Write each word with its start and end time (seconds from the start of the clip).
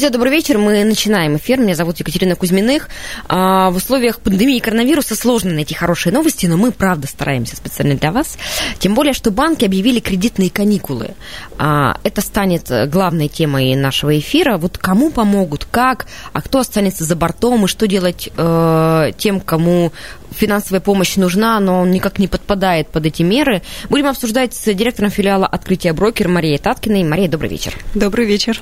Друзья, 0.00 0.12
добрый 0.12 0.32
вечер. 0.32 0.56
Мы 0.56 0.82
начинаем 0.82 1.36
эфир. 1.36 1.60
Меня 1.60 1.74
зовут 1.74 1.98
Екатерина 1.98 2.34
Кузьминых. 2.34 2.88
А, 3.28 3.68
в 3.68 3.76
условиях 3.76 4.20
пандемии 4.20 4.58
коронавируса 4.58 5.14
сложно 5.14 5.52
найти 5.52 5.74
хорошие 5.74 6.10
новости, 6.10 6.46
но 6.46 6.56
мы, 6.56 6.72
правда, 6.72 7.06
стараемся 7.06 7.54
специально 7.56 7.96
для 7.96 8.10
вас. 8.10 8.38
Тем 8.78 8.94
более, 8.94 9.12
что 9.12 9.30
банки 9.30 9.66
объявили 9.66 10.00
кредитные 10.00 10.48
каникулы. 10.48 11.10
А, 11.58 11.98
это 12.02 12.22
станет 12.22 12.70
главной 12.88 13.28
темой 13.28 13.74
нашего 13.74 14.18
эфира. 14.18 14.56
Вот 14.56 14.78
кому 14.78 15.10
помогут, 15.10 15.66
как, 15.70 16.06
а 16.32 16.40
кто 16.40 16.60
останется 16.60 17.04
за 17.04 17.14
бортом, 17.14 17.66
и 17.66 17.68
что 17.68 17.86
делать 17.86 18.30
э, 18.34 19.12
тем, 19.18 19.38
кому 19.38 19.92
финансовая 20.30 20.80
помощь 20.80 21.16
нужна, 21.16 21.60
но 21.60 21.80
он 21.80 21.90
никак 21.90 22.18
не 22.18 22.26
подпадает 22.26 22.88
под 22.88 23.04
эти 23.04 23.22
меры. 23.22 23.60
Будем 23.90 24.06
обсуждать 24.06 24.54
с 24.54 24.72
директором 24.72 25.10
филиала 25.10 25.46
«Открытия 25.46 25.92
брокер» 25.92 26.28
Марией 26.28 26.56
Таткиной. 26.56 27.04
Мария, 27.04 27.28
добрый 27.28 27.50
вечер. 27.50 27.74
Добрый 27.94 28.24
вечер. 28.24 28.58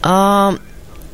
А, 0.00 0.54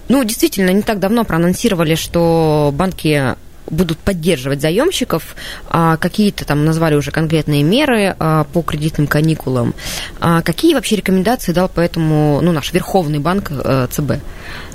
ну, 0.09 0.25
действительно, 0.25 0.71
не 0.71 0.83
так 0.83 0.99
давно 0.99 1.25
проанонсировали, 1.25 1.95
что 1.95 2.71
банки 2.75 3.35
будут 3.71 3.99
поддерживать 3.99 4.61
заемщиков, 4.61 5.35
а, 5.69 5.97
какие-то 5.97 6.45
там 6.45 6.65
назвали 6.65 6.95
уже 6.95 7.11
конкретные 7.11 7.63
меры 7.63 8.15
а, 8.19 8.45
по 8.45 8.63
кредитным 8.63 9.07
каникулам. 9.07 9.75
А, 10.21 10.43
какие 10.43 10.75
вообще 10.75 10.97
рекомендации 10.97 11.53
дал 11.53 11.71
поэтому 11.73 12.41
ну, 12.43 12.53
наш 12.53 12.73
Верховный 12.73 13.19
банк 13.19 13.51
э, 13.51 13.87
ЦБ? 13.91 14.13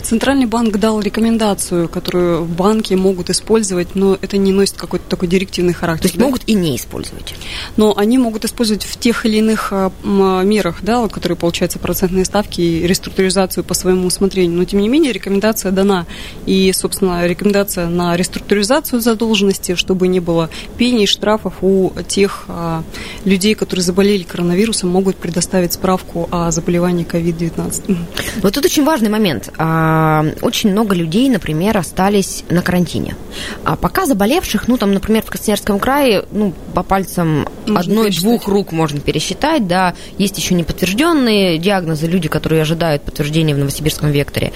Центральный 0.02 0.46
банк 0.46 0.78
дал 0.78 1.00
рекомендацию, 1.00 1.88
которую 1.88 2.46
банки 2.46 2.94
могут 2.96 3.30
использовать, 3.30 3.96
но 3.96 4.18
это 4.20 4.38
не 4.38 4.52
носит 4.52 4.76
какой-то 4.76 5.06
такой 5.08 5.28
директивный 5.28 5.74
характер. 5.74 6.04
То 6.04 6.08
есть 6.08 6.18
да? 6.18 6.26
могут 6.26 6.44
и 6.48 6.54
не 6.54 6.76
использовать? 6.76 7.36
Но 7.78 7.96
они 7.96 8.18
могут 8.18 8.44
использовать 8.44 8.84
в 8.84 8.98
тех 8.98 9.26
или 9.26 9.38
иных 9.38 9.72
мерах, 10.04 10.80
да, 10.82 11.00
вот, 11.00 11.14
которые, 11.14 11.38
получаются 11.38 11.80
процентные 11.80 12.26
ставки 12.26 12.62
и 12.62 12.88
реструктуризацию 12.88 13.64
по 13.64 13.74
своему 13.74 14.08
усмотрению. 14.08 14.58
Но, 14.58 14.66
тем 14.66 14.82
не 14.82 14.90
менее, 14.90 15.14
рекомендация 15.14 15.72
дана. 15.72 16.06
И, 16.46 16.72
собственно, 16.74 17.26
рекомендация 17.28 17.88
на 17.88 18.18
реструктуризацию 18.18 18.81
задолженности, 18.88 19.76
чтобы 19.76 20.08
не 20.08 20.20
было 20.20 20.50
пений, 20.78 21.08
штрафов 21.08 21.56
у 21.62 21.92
тех 22.08 22.46
а, 22.48 22.84
людей, 23.26 23.56
которые 23.56 23.84
заболели 23.84 24.24
коронавирусом, 24.24 24.90
могут 24.90 25.18
предоставить 25.18 25.74
справку 25.74 26.28
о 26.32 26.52
заболевании 26.52 27.06
COVID-19. 27.06 27.98
Вот 28.42 28.54
тут 28.54 28.66
очень 28.66 28.84
важный 28.84 29.10
момент. 29.10 29.52
А, 29.58 30.26
очень 30.42 30.72
много 30.72 30.96
людей, 30.96 31.30
например, 31.30 31.78
остались 31.78 32.44
на 32.50 32.62
карантине. 32.62 33.16
А 33.64 33.76
пока 33.76 34.06
заболевших, 34.06 34.68
ну, 34.68 34.78
там, 34.78 34.94
например, 34.94 35.24
в 35.24 35.30
Красноярском 35.30 35.80
крае, 35.80 36.26
ну, 36.32 36.54
по 36.74 36.84
пальцам 36.84 37.48
одной-двух 37.68 38.48
рук 38.48 38.72
можно 38.72 39.00
пересчитать, 39.00 39.68
да, 39.68 39.94
есть 40.18 40.38
еще 40.38 40.56
неподтвержденные 40.56 41.58
диагнозы, 41.58 42.08
люди, 42.08 42.28
которые 42.28 42.62
ожидают 42.62 43.04
подтверждения 43.04 43.56
в 43.56 43.58
Новосибирском 43.58 44.12
векторе. 44.12 44.52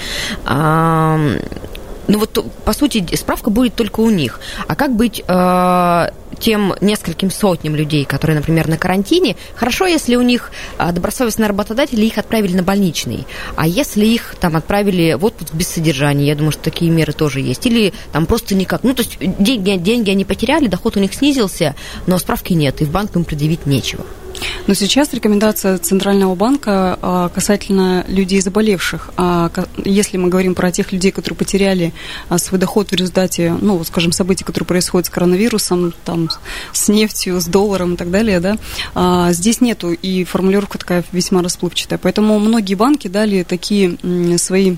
Ну 2.08 2.20
вот, 2.20 2.46
по 2.64 2.74
сути, 2.74 3.16
справка 3.16 3.50
будет 3.50 3.76
только 3.76 4.02
у 4.02 4.10
них. 4.10 4.40
А 4.68 4.76
как 4.76 4.96
быть 4.96 5.24
э, 5.28 6.10
тем 6.40 6.76
нескольким 6.82 7.32
сотням 7.32 7.76
людей, 7.76 8.06
которые, 8.06 8.38
например, 8.38 8.68
на 8.68 8.78
карантине? 8.78 9.36
Хорошо, 9.56 9.86
если 9.86 10.16
у 10.16 10.22
них 10.22 10.52
э, 10.78 10.92
добросовестные 10.92 11.48
работодатели 11.48 12.06
их 12.06 12.18
отправили 12.18 12.56
на 12.56 12.64
больничный. 12.64 13.26
А 13.56 13.68
если 13.68 14.06
их 14.06 14.36
там 14.40 14.56
отправили 14.56 15.14
в 15.14 15.26
отпуск 15.26 15.54
без 15.54 15.68
содержания? 15.68 16.28
Я 16.28 16.36
думаю, 16.36 16.52
что 16.52 16.62
такие 16.62 16.92
меры 16.92 17.14
тоже 17.14 17.40
есть. 17.40 17.66
Или 17.66 17.94
там 18.12 18.26
просто 18.26 18.56
никак. 18.56 18.84
Ну, 18.84 18.94
то 18.94 19.02
есть 19.02 19.18
деньги, 19.20 19.76
деньги 19.78 20.12
они 20.12 20.26
потеряли, 20.26 20.68
доход 20.68 20.98
у 20.98 21.00
них 21.00 21.14
снизился, 21.14 21.76
но 22.06 22.18
справки 22.20 22.54
нет, 22.54 22.82
и 22.82 22.86
в 22.86 22.92
банк 22.92 23.16
им 23.16 23.24
предъявить 23.24 23.66
нечего. 23.66 24.06
Но 24.68 24.74
сейчас 24.74 25.14
рекомендация 25.14 25.78
Центрального 25.78 26.36
банка 26.36 26.98
а, 27.02 27.30
касательно 27.30 28.04
людей 28.08 28.42
заболевших. 28.42 29.12
А, 29.18 29.52
если 29.84 30.18
мы 30.18 30.30
говорим 30.30 30.56
про 30.56 30.72
тех 30.72 30.92
людей, 30.92 31.12
которые 31.12 31.38
потеряли 31.38 31.94
а, 32.30 32.38
свой 32.38 32.60
доход 32.60 32.90
в 32.90 32.94
результате, 32.94 33.56
ну, 33.62 33.84
скажем, 33.84 34.12
событий, 34.12 34.44
которые 34.44 34.68
происходят 34.68 35.08
с 35.08 35.10
коронавирусом, 35.10 35.94
там, 36.04 36.30
с 36.72 36.88
нефтью, 36.88 37.40
с 37.40 37.46
долларом 37.46 37.94
и 37.94 37.98
так 37.98 38.12
далее, 38.12 38.40
да, 38.40 39.32
здесь 39.32 39.62
нету, 39.62 39.92
и 39.92 40.24
формулировка 40.24 40.78
такая 40.78 41.04
весьма 41.12 41.42
расплывчатая. 41.42 42.00
Поэтому 42.00 42.40
многие 42.40 42.76
банки 42.76 43.08
дали 43.08 43.44
такие 43.44 43.98
свои 44.38 44.78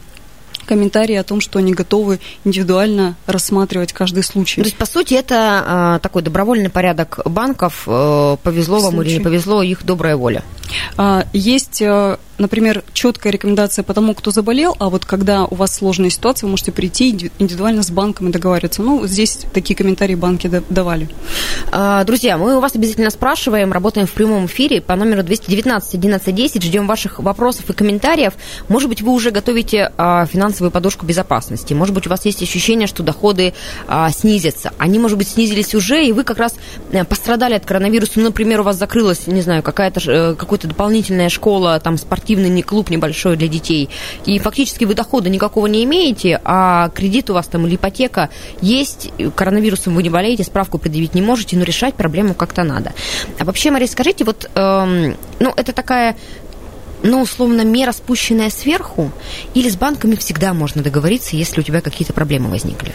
комментарии 0.65 1.15
о 1.15 1.23
том, 1.23 1.41
что 1.41 1.59
они 1.59 1.73
готовы 1.73 2.19
индивидуально 2.43 3.15
рассматривать 3.25 3.93
каждый 3.93 4.23
случай. 4.23 4.61
То 4.61 4.67
есть, 4.67 4.77
по 4.77 4.85
сути, 4.85 5.13
это 5.13 5.97
э, 5.97 5.99
такой 6.01 6.21
добровольный 6.21 6.69
порядок 6.69 7.19
банков. 7.25 7.83
Э, 7.87 8.37
повезло 8.41 8.79
вам 8.79 9.01
или 9.01 9.17
не 9.17 9.23
повезло, 9.23 9.63
их 9.63 9.85
добрая 9.85 10.15
воля. 10.15 10.43
А, 10.97 11.25
есть 11.33 11.81
э, 11.81 12.17
например, 12.37 12.83
четкая 12.93 13.33
рекомендация 13.33 13.83
по 13.83 13.93
тому, 13.93 14.13
кто 14.13 14.31
заболел, 14.31 14.75
а 14.79 14.89
вот 14.89 15.05
когда 15.05 15.45
у 15.45 15.55
вас 15.55 15.75
сложная 15.75 16.09
ситуация, 16.09 16.47
вы 16.47 16.51
можете 16.51 16.71
прийти 16.71 17.31
индивидуально 17.39 17.83
с 17.83 17.91
банком 17.91 18.29
и 18.29 18.31
договариваться. 18.31 18.81
Ну, 18.81 19.05
здесь 19.07 19.45
такие 19.53 19.75
комментарии 19.75 20.15
банки 20.15 20.47
давали. 20.69 21.09
А, 21.71 22.03
друзья, 22.03 22.37
мы 22.37 22.57
у 22.57 22.59
вас 22.59 22.75
обязательно 22.75 23.09
спрашиваем, 23.09 23.71
работаем 23.71 24.07
в 24.07 24.11
прямом 24.11 24.45
эфире 24.45 24.81
по 24.81 24.95
номеру 24.95 25.23
219 25.23 25.95
11 25.95 26.35
10, 26.35 26.63
ждем 26.63 26.87
ваших 26.87 27.19
вопросов 27.19 27.69
и 27.69 27.73
комментариев. 27.73 28.33
Может 28.67 28.89
быть, 28.89 29.01
вы 29.01 29.11
уже 29.11 29.31
готовите 29.31 29.91
а, 29.97 30.25
финансовую 30.25 30.71
подушку 30.71 31.05
безопасности, 31.05 31.73
может 31.73 31.93
быть, 31.93 32.07
у 32.07 32.09
вас 32.09 32.25
есть 32.25 32.41
ощущение, 32.41 32.87
что 32.87 33.03
доходы 33.03 33.53
снизятся. 34.11 34.71
Они, 34.77 34.99
может 34.99 35.17
быть, 35.17 35.29
снизились 35.29 35.73
уже, 35.75 36.05
и 36.05 36.11
вы 36.11 36.23
как 36.23 36.37
раз 36.37 36.55
э, 36.91 37.03
пострадали 37.03 37.53
от 37.53 37.65
коронавируса. 37.65 38.13
Ну, 38.15 38.23
например, 38.25 38.61
у 38.61 38.63
вас 38.63 38.77
закрылась, 38.77 39.27
не 39.27 39.41
знаю, 39.41 39.63
какая-то, 39.63 39.99
э, 40.05 40.35
какая-то 40.57 40.67
дополнительная 40.67 41.29
школа, 41.29 41.79
там, 41.79 41.97
спортивный 41.97 42.61
клуб 42.63 42.89
небольшой 42.89 43.37
для 43.37 43.47
детей, 43.47 43.89
и 44.25 44.39
фактически 44.39 44.85
вы 44.85 44.95
дохода 44.95 45.29
никакого 45.29 45.67
не 45.67 45.83
имеете, 45.83 46.41
а 46.43 46.89
кредит 46.89 47.29
у 47.29 47.33
вас 47.33 47.47
там 47.47 47.67
или 47.67 47.75
ипотека 47.75 48.29
есть, 48.61 49.11
коронавирусом 49.35 49.95
вы 49.95 50.03
не 50.03 50.09
болеете, 50.09 50.43
справку 50.43 50.79
предъявить 50.79 51.13
не 51.13 51.21
можете, 51.21 51.57
но 51.57 51.63
решать 51.63 51.93
проблему 51.93 52.33
как-то 52.33 52.63
надо. 52.63 52.93
А 53.39 53.45
вообще, 53.45 53.71
Мария, 53.71 53.87
скажите, 53.87 54.23
вот, 54.23 54.49
эм, 54.55 55.15
ну, 55.39 55.53
это 55.55 55.73
такая 55.73 56.15
ну, 57.03 57.21
условно, 57.21 57.63
мера, 57.63 57.91
спущенная 57.91 58.49
сверху, 58.49 59.11
или 59.53 59.69
с 59.69 59.75
банками 59.75 60.15
всегда 60.15 60.53
можно 60.53 60.81
договориться, 60.81 61.35
если 61.35 61.61
у 61.61 61.63
тебя 61.63 61.81
какие-то 61.81 62.13
проблемы 62.13 62.49
возникли? 62.49 62.93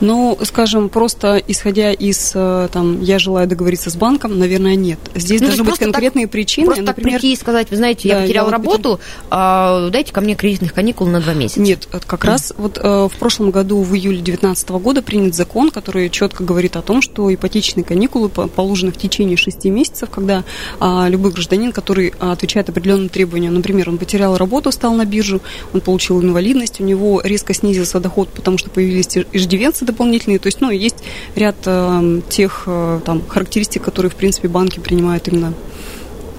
Ну, 0.00 0.38
скажем, 0.44 0.88
просто 0.88 1.42
исходя 1.46 1.92
из, 1.92 2.32
э, 2.34 2.68
там, 2.72 3.02
я 3.02 3.18
желаю 3.18 3.46
договориться 3.46 3.90
с 3.90 3.96
банком, 3.96 4.38
наверное, 4.38 4.74
нет. 4.74 4.98
Здесь 5.14 5.40
ну, 5.40 5.48
должны 5.48 5.64
быть 5.64 5.78
конкретные 5.78 6.26
так, 6.26 6.32
причины. 6.32 6.66
Просто 6.66 6.82
например, 6.82 7.12
так 7.12 7.20
прийти 7.20 7.32
и 7.34 7.36
сказать, 7.36 7.70
вы 7.70 7.76
знаете, 7.76 8.08
да, 8.08 8.16
я 8.16 8.22
потерял 8.22 8.46
я 8.46 8.52
работу, 8.52 9.00
а, 9.30 9.90
дайте 9.90 10.12
ко 10.12 10.20
мне 10.20 10.34
кредитных 10.34 10.72
каникул 10.72 11.06
на 11.06 11.20
два 11.20 11.34
месяца. 11.34 11.60
Нет, 11.60 11.88
как 12.06 12.24
раз 12.24 12.52
вот 12.56 12.78
э, 12.78 13.08
в 13.12 13.16
прошлом 13.18 13.50
году, 13.50 13.82
в 13.82 13.94
июле 13.94 14.18
2019 14.18 14.70
года, 14.70 15.02
принят 15.02 15.34
закон, 15.34 15.70
который 15.70 16.10
четко 16.10 16.44
говорит 16.44 16.76
о 16.76 16.82
том, 16.82 17.02
что 17.02 17.32
ипотечные 17.32 17.84
каникулы 17.84 18.28
положены 18.28 18.92
в 18.92 18.96
течение 18.96 19.36
шести 19.36 19.70
месяцев, 19.70 20.10
когда 20.10 20.44
а, 20.80 21.08
любой 21.08 21.32
гражданин, 21.32 21.72
который 21.72 22.14
отвечает 22.18 22.68
определенным 22.68 23.08
требованиям 23.08 23.51
Например, 23.52 23.88
он 23.88 23.98
потерял 23.98 24.36
работу, 24.36 24.72
стал 24.72 24.94
на 24.94 25.04
биржу, 25.04 25.40
он 25.72 25.80
получил 25.80 26.20
инвалидность, 26.22 26.80
у 26.80 26.84
него 26.84 27.20
резко 27.22 27.54
снизился 27.54 28.00
доход, 28.00 28.28
потому 28.28 28.58
что 28.58 28.70
появились 28.70 29.16
иждивенцы 29.32 29.84
дополнительные. 29.84 30.38
То 30.38 30.48
есть, 30.48 30.60
ну, 30.60 30.70
есть 30.70 31.02
ряд 31.34 31.56
э, 31.66 32.20
тех 32.28 32.64
э, 32.66 33.00
там, 33.04 33.22
характеристик, 33.26 33.82
которые, 33.82 34.10
в 34.10 34.16
принципе, 34.16 34.48
банки 34.48 34.80
принимают 34.80 35.28
именно 35.28 35.54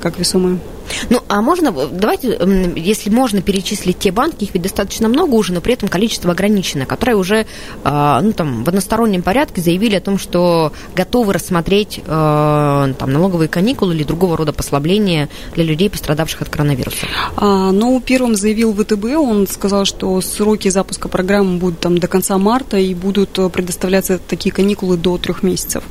как 0.01 0.19
весомые. 0.19 0.59
Ну, 1.09 1.21
а 1.27 1.41
можно, 1.41 1.71
давайте, 1.71 2.39
если 2.75 3.09
можно 3.09 3.41
перечислить 3.41 3.99
те 3.99 4.11
банки, 4.11 4.43
их 4.43 4.53
ведь 4.53 4.63
достаточно 4.63 5.09
много 5.09 5.35
уже, 5.35 5.53
но 5.53 5.61
при 5.61 5.73
этом 5.73 5.89
количество 5.89 6.31
ограничено, 6.31 6.85
которые 6.85 7.15
уже, 7.15 7.45
а, 7.83 8.21
ну, 8.21 8.33
там, 8.33 8.63
в 8.63 8.67
одностороннем 8.69 9.21
порядке 9.21 9.61
заявили 9.61 9.95
о 9.95 10.01
том, 10.01 10.17
что 10.17 10.73
готовы 10.95 11.33
рассмотреть 11.33 12.01
а, 12.07 12.93
там, 12.97 13.11
налоговые 13.11 13.47
каникулы 13.47 13.95
или 13.95 14.03
другого 14.03 14.37
рода 14.37 14.53
послабления 14.53 15.29
для 15.55 15.63
людей, 15.63 15.89
пострадавших 15.89 16.41
от 16.41 16.49
коронавируса. 16.49 17.05
А, 17.35 17.71
ну, 17.71 18.01
первым 18.05 18.35
заявил 18.35 18.73
ВТБ, 18.73 19.05
он 19.17 19.47
сказал, 19.47 19.85
что 19.85 20.19
сроки 20.21 20.69
запуска 20.69 21.07
программы 21.07 21.57
будут 21.57 21.79
там 21.79 21.97
до 21.97 22.07
конца 22.07 22.37
марта 22.37 22.77
и 22.77 22.93
будут 22.93 23.37
э, 23.39 23.49
предоставляться 23.49 24.19
такие 24.19 24.53
каникулы 24.53 24.97
до 24.97 25.17
трех 25.17 25.43
месяцев. 25.43 25.83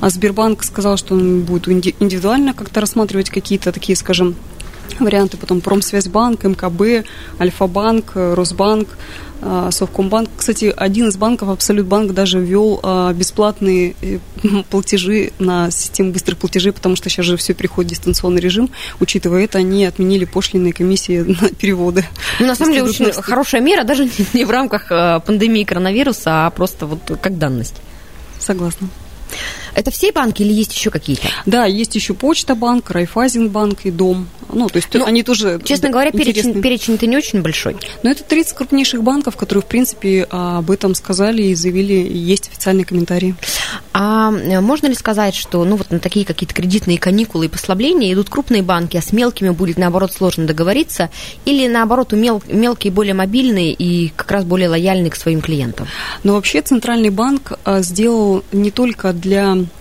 А 0.00 0.10
Сбербанк 0.10 0.64
сказал, 0.64 0.96
что 0.96 1.14
он 1.14 1.42
будет 1.42 1.68
индивидуально 1.68 2.54
как-то 2.54 2.80
рассматривать 2.80 3.30
какие-то 3.30 3.72
такие, 3.72 3.96
скажем, 3.96 4.36
варианты, 4.98 5.36
потом 5.36 5.60
Промсвязьбанк, 5.60 6.44
МКБ, 6.44 7.06
Альфа-банк, 7.40 8.12
Росбанк, 8.14 8.88
а, 9.40 9.70
Совкомбанк. 9.70 10.28
Кстати, 10.36 10.72
один 10.76 11.08
из 11.08 11.16
банков, 11.16 11.48
Абсолютбанк, 11.50 12.12
даже 12.12 12.40
ввел 12.40 12.80
а, 12.82 13.12
бесплатные 13.12 13.94
э, 14.02 14.18
платежи 14.70 15.32
на 15.38 15.70
систему 15.70 16.12
быстрых 16.12 16.38
платежей, 16.38 16.72
потому 16.72 16.96
что 16.96 17.08
сейчас 17.08 17.26
же 17.26 17.36
все 17.36 17.54
переходит 17.54 17.92
в 17.92 17.94
дистанционный 17.94 18.40
режим. 18.40 18.70
Учитывая 19.00 19.44
это, 19.44 19.58
они 19.58 19.84
отменили 19.84 20.24
пошлиные 20.24 20.72
комиссии 20.72 21.20
на 21.40 21.50
переводы. 21.50 22.04
Ну, 22.40 22.46
на 22.46 22.56
самом 22.56 22.72
деле, 22.72 22.86
очень 22.86 23.12
хорошая 23.12 23.60
мера, 23.60 23.84
даже 23.84 24.08
не 24.32 24.44
в 24.44 24.50
рамках 24.50 24.90
э, 24.90 25.20
пандемии 25.24 25.64
коронавируса, 25.64 26.46
а 26.46 26.50
просто 26.50 26.86
вот 26.86 27.00
как 27.20 27.38
данность. 27.38 27.76
Согласна. 28.40 28.88
Это 29.74 29.90
все 29.90 30.10
банки 30.10 30.42
или 30.42 30.52
есть 30.52 30.74
еще 30.74 30.90
какие-то? 30.90 31.28
Да, 31.46 31.66
есть 31.66 31.94
еще 31.94 32.14
Почта 32.14 32.54
банк, 32.54 32.90
Райфайзенбанк 32.90 33.84
и 33.84 33.90
Дом. 33.90 34.28
Ну, 34.52 34.68
то 34.68 34.76
есть 34.76 34.88
ну, 34.94 35.04
они 35.04 35.22
тоже 35.22 35.60
Честно 35.64 35.90
говоря, 35.90 36.10
перечень, 36.10 36.60
перечень-то 36.60 37.06
не 37.06 37.16
очень 37.16 37.42
большой. 37.42 37.76
Но 38.02 38.10
это 38.10 38.24
30 38.24 38.54
крупнейших 38.54 39.02
банков, 39.02 39.36
которые, 39.36 39.62
в 39.62 39.66
принципе, 39.66 40.26
об 40.30 40.70
этом 40.70 40.94
сказали 40.94 41.42
и 41.42 41.54
заявили, 41.54 41.94
есть 41.94 42.48
официальные 42.48 42.84
комментарии. 42.84 43.34
А 43.92 44.30
можно 44.30 44.86
ли 44.86 44.94
сказать, 44.94 45.34
что 45.34 45.64
ну, 45.64 45.76
вот 45.76 45.90
на 45.90 45.98
такие 45.98 46.24
какие-то 46.24 46.54
кредитные 46.54 46.98
каникулы 46.98 47.46
и 47.46 47.48
послабления 47.48 48.12
идут 48.12 48.30
крупные 48.30 48.62
банки, 48.62 48.96
а 48.96 49.02
с 49.02 49.12
мелкими 49.12 49.50
будет, 49.50 49.78
наоборот, 49.78 50.12
сложно 50.12 50.46
договориться? 50.46 51.10
Или, 51.44 51.68
наоборот, 51.68 52.12
у 52.12 52.16
мел, 52.16 52.42
мелкие 52.46 52.92
более 52.92 53.14
мобильные 53.14 53.72
и 53.72 54.08
как 54.16 54.30
раз 54.30 54.44
более 54.44 54.68
лояльные 54.68 55.10
к 55.10 55.16
своим 55.16 55.40
клиентам? 55.40 55.86
Но 56.24 56.34
вообще 56.34 56.62
Центральный 56.62 57.10
банк 57.10 57.58
а, 57.64 57.82
сделал 57.82 58.42
не 58.52 58.70
только 58.70 59.12
для 59.12 59.58
Э, 59.58 59.77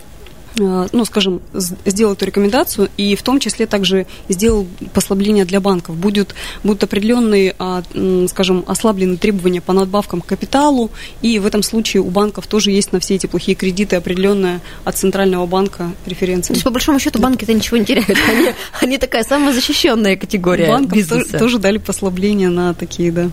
ну, 0.60 1.06
скажем, 1.06 1.42
сделал 1.54 2.14
эту 2.14 2.26
рекомендацию 2.26 2.90
и 2.98 3.16
в 3.16 3.24
том 3.24 3.40
числе 3.40 3.66
также 3.66 4.06
сделал 4.30 4.68
послабление 4.94 5.46
для 5.46 5.60
банков. 5.60 5.96
Будет, 5.96 6.36
будут 6.64 6.84
определенные, 6.84 7.56
а, 7.60 7.84
скажем, 8.30 8.64
ослабленные 8.68 9.18
требования 9.18 9.62
по 9.62 9.74
надбавкам 9.74 10.22
к 10.22 10.26
капиталу, 10.26 10.92
и 11.22 11.40
в 11.40 11.46
этом 11.46 11.64
случае 11.64 12.02
у 12.02 12.10
банков 12.10 12.48
тоже 12.48 12.72
есть 12.72 12.92
на 12.92 13.00
все 13.00 13.16
эти 13.16 13.28
плохие 13.28 13.56
кредиты 13.56 13.96
определенная 13.96 14.62
от 14.84 14.98
Центрального 14.98 15.46
банка 15.46 15.92
референция. 16.06 16.54
То 16.54 16.58
есть, 16.58 16.64
по 16.64 16.72
большому 16.72 17.00
счету, 17.00 17.20
банки-то 17.20 17.54
ничего 17.54 17.78
не 17.78 17.86
теряют. 17.86 18.18
Они, 18.30 18.50
они 18.82 18.98
такая 18.98 19.24
самая 19.24 19.54
защищенная 19.54 20.18
категория 20.18 20.68
Банкам 20.68 20.98
бизнеса. 20.98 21.32
Тоже, 21.32 21.40
тоже 21.40 21.60
дали 21.60 21.78
послабление 21.78 22.50
на 22.50 22.74
такие, 22.74 23.12
да. 23.12 23.30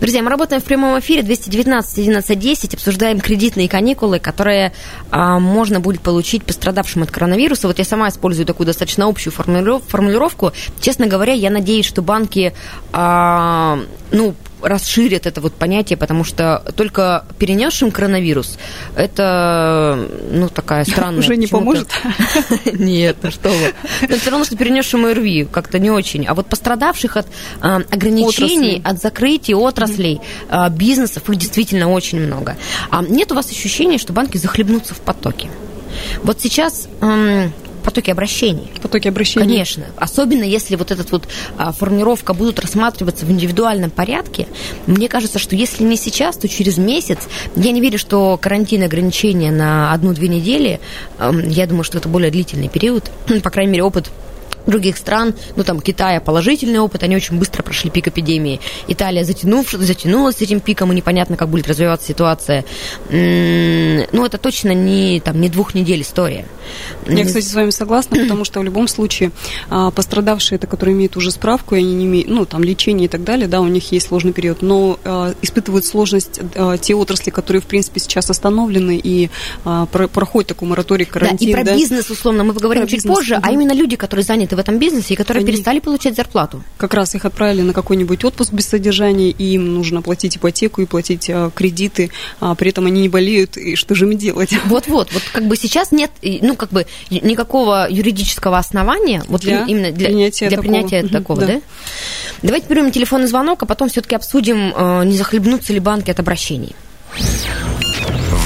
Друзья, 0.00 0.22
мы 0.22 0.30
работаем 0.30 0.60
в 0.60 0.64
прямом 0.64 0.98
эфире 1.00 1.22
219 1.22 1.98
11 1.98 2.38
10, 2.38 2.74
обсуждаем 2.74 3.20
кредитные 3.20 3.68
каникулы, 3.68 4.18
которые 4.18 4.72
а, 5.10 5.38
можно 5.38 5.80
будет 5.80 6.00
получить 6.00 6.44
пострадавшим 6.44 7.02
от 7.02 7.10
коронавируса. 7.10 7.66
Вот 7.66 7.78
я 7.78 7.84
сама 7.84 8.08
использую 8.08 8.46
такую 8.46 8.66
достаточно 8.66 9.06
общую 9.06 9.32
формулировку. 9.32 10.52
Честно 10.80 11.06
говоря, 11.06 11.32
я 11.32 11.50
надеюсь, 11.50 11.86
что 11.86 12.02
банки 12.02 12.52
а, 12.92 13.78
ну, 14.10 14.34
расширят 14.62 15.26
это 15.26 15.40
вот 15.40 15.54
понятие, 15.54 15.96
потому 15.96 16.24
что 16.24 16.62
только 16.76 17.24
перенесшим 17.38 17.90
коронавирус 17.90 18.58
это, 18.96 20.08
ну, 20.30 20.48
такая 20.48 20.84
странная... 20.88 21.20
Уже 21.20 21.36
не 21.36 21.46
поможет? 21.46 21.88
Нет, 22.72 23.16
ну 23.22 23.30
что 23.30 23.48
вы. 23.48 23.74
Это 24.02 24.18
все 24.18 24.30
равно, 24.30 24.44
что 24.44 24.56
перенесшим 24.56 25.04
ОРВИ, 25.04 25.48
как-то 25.50 25.78
не 25.78 25.90
очень. 25.90 26.26
А 26.26 26.34
вот 26.34 26.46
пострадавших 26.46 27.16
от 27.16 27.26
а, 27.60 27.82
ограничений, 27.90 28.80
от 28.84 29.00
закрытий 29.00 29.54
отраслей, 29.54 30.20
а, 30.48 30.68
бизнесов, 30.68 31.28
их 31.28 31.36
действительно 31.36 31.90
очень 31.90 32.20
много. 32.20 32.56
А 32.90 33.02
нет 33.02 33.32
у 33.32 33.34
вас 33.34 33.50
ощущения, 33.50 33.98
что 33.98 34.12
банки 34.12 34.36
захлебнутся 34.38 34.94
в 34.94 35.00
потоке? 35.00 35.48
Вот 36.22 36.40
сейчас 36.40 36.88
потоки 37.88 38.10
обращений. 38.10 38.70
Потоки 38.82 39.08
обращений. 39.08 39.46
Конечно. 39.46 39.86
Особенно 39.96 40.44
если 40.44 40.76
вот 40.76 40.90
эта 40.90 41.02
вот 41.10 41.26
а, 41.56 41.72
формулировка 41.72 42.34
будут 42.34 42.60
рассматриваться 42.60 43.24
в 43.24 43.30
индивидуальном 43.30 43.90
порядке. 43.90 44.46
Мне 44.86 45.08
кажется, 45.08 45.38
что 45.38 45.56
если 45.56 45.84
не 45.84 45.96
сейчас, 45.96 46.36
то 46.36 46.48
через 46.48 46.76
месяц. 46.76 47.20
Я 47.56 47.72
не 47.72 47.80
верю, 47.80 47.98
что 47.98 48.36
карантин 48.36 48.82
ограничения 48.82 49.50
на 49.50 49.90
одну-две 49.94 50.28
недели. 50.28 50.80
Я 51.18 51.66
думаю, 51.66 51.82
что 51.82 51.96
это 51.96 52.10
более 52.10 52.30
длительный 52.30 52.68
период. 52.68 53.10
По 53.42 53.48
крайней 53.48 53.72
мере, 53.72 53.84
опыт 53.84 54.10
других 54.68 54.96
стран, 54.96 55.34
ну 55.56 55.64
там 55.64 55.80
Китая 55.80 56.20
положительный 56.20 56.78
опыт, 56.78 57.02
они 57.02 57.16
очень 57.16 57.38
быстро 57.38 57.62
прошли 57.62 57.90
пик 57.90 58.08
эпидемии. 58.08 58.60
Италия 58.86 59.24
затянувшись, 59.24 59.80
затянулась 59.80 60.36
с 60.36 60.42
этим 60.42 60.60
пиком, 60.60 60.92
и 60.92 60.96
непонятно, 60.96 61.36
как 61.36 61.48
будет 61.48 61.68
развиваться 61.68 62.06
ситуация. 62.06 62.64
Ну, 63.10 64.24
это 64.24 64.38
точно 64.38 64.72
не, 64.72 65.20
там, 65.20 65.40
не 65.40 65.48
двух 65.48 65.74
недель 65.74 66.02
история. 66.02 66.46
Я, 67.06 67.24
кстати, 67.24 67.44
с 67.44 67.54
вами 67.54 67.70
согласна, 67.70 68.16
потому 68.22 68.44
что 68.44 68.60
в 68.60 68.64
любом 68.64 68.88
случае 68.88 69.30
а, 69.70 69.90
пострадавшие, 69.90 70.56
это 70.56 70.66
которые 70.66 70.94
имеют 70.94 71.16
уже 71.16 71.30
справку, 71.30 71.74
и 71.74 71.78
они 71.78 71.94
не 71.94 72.04
имеют, 72.04 72.28
ну, 72.28 72.44
там, 72.44 72.62
лечение 72.62 73.06
и 73.06 73.08
так 73.08 73.24
далее, 73.24 73.48
да, 73.48 73.60
у 73.60 73.66
них 73.66 73.90
есть 73.92 74.08
сложный 74.08 74.32
период, 74.32 74.62
но 74.62 74.98
а, 75.04 75.34
испытывают 75.42 75.86
сложность 75.86 76.40
а, 76.54 76.76
те 76.76 76.94
отрасли, 76.94 77.30
которые, 77.30 77.62
в 77.62 77.66
принципе, 77.66 78.00
сейчас 78.00 78.30
остановлены 78.30 79.00
и 79.02 79.30
проходят 79.64 80.48
такой 80.48 80.68
мораторий 80.68 81.04
карантин. 81.04 81.52
Да, 81.52 81.60
и 81.60 81.62
про 81.62 81.64
да? 81.64 81.76
бизнес, 81.76 82.10
условно, 82.10 82.44
мы 82.44 82.52
поговорим 82.52 82.82
про 82.82 82.88
чуть 82.88 82.98
бизнес, 82.98 83.16
позже, 83.16 83.34
угу. 83.36 83.42
а 83.44 83.52
именно 83.52 83.72
люди, 83.72 83.96
которые 83.96 84.24
заняты 84.24 84.56
в 84.58 84.60
этом 84.60 84.78
бизнесе 84.80 85.14
и 85.14 85.16
которые 85.16 85.42
Они... 85.42 85.52
перестали 85.52 85.78
получать 85.78 86.16
зарплату. 86.16 86.64
Как 86.78 86.92
раз 86.92 87.14
их 87.14 87.24
отправили 87.24 87.62
на 87.62 87.72
какой-нибудь 87.72 88.24
отпуск 88.24 88.52
без 88.52 88.66
содержания, 88.66 89.30
и 89.30 89.54
им 89.54 89.72
нужно 89.72 90.02
платить 90.02 90.36
ипотеку 90.36 90.82
и 90.82 90.86
платить 90.86 91.30
а, 91.30 91.50
кредиты, 91.54 92.10
а 92.40 92.56
при 92.56 92.70
этом 92.70 92.86
они 92.86 93.02
не 93.02 93.08
болеют, 93.08 93.56
и 93.56 93.76
что 93.76 93.94
же 93.94 94.06
им 94.06 94.18
делать? 94.18 94.50
Вот-вот, 94.64 95.12
вот 95.12 95.22
как 95.32 95.46
бы 95.46 95.56
сейчас 95.56 95.92
нет, 95.92 96.10
ну 96.42 96.56
как 96.56 96.70
бы 96.70 96.86
никакого 97.10 97.86
юридического 97.88 98.58
основания 98.58 99.22
вот 99.28 99.42
для 99.42 99.64
именно 99.64 99.92
для 99.92 100.08
принятия 100.08 100.48
для 100.48 100.56
такого, 100.56 100.72
принятия 100.72 101.08
такого 101.08 101.40
да. 101.40 101.46
да? 101.46 101.60
Давайте 102.42 102.66
примем 102.66 102.90
телефонный 102.90 103.28
звонок, 103.28 103.62
а 103.62 103.66
потом 103.66 103.88
все-таки 103.88 104.16
обсудим, 104.16 104.74
э, 104.76 105.04
не 105.04 105.16
захлебнутся 105.16 105.72
ли 105.72 105.78
банки 105.78 106.10
от 106.10 106.18
обращений. 106.18 106.74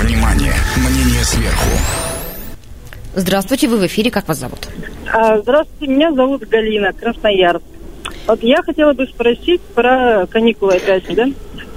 Внимание, 0.00 0.54
мнение 0.76 1.24
сверху. 1.24 1.70
Здравствуйте, 3.14 3.68
вы 3.68 3.76
в 3.76 3.86
эфире, 3.86 4.10
как 4.10 4.26
вас 4.26 4.38
зовут? 4.38 4.68
А, 5.12 5.38
здравствуйте, 5.38 5.92
меня 5.92 6.12
зовут 6.12 6.48
Галина, 6.48 6.92
Красноярск. 6.94 7.64
Вот 8.26 8.42
я 8.42 8.62
хотела 8.62 8.94
бы 8.94 9.06
спросить 9.06 9.60
про 9.74 10.26
каникулы 10.30 10.76
опять 10.76 11.06
же, 11.06 11.14
да? 11.14 11.26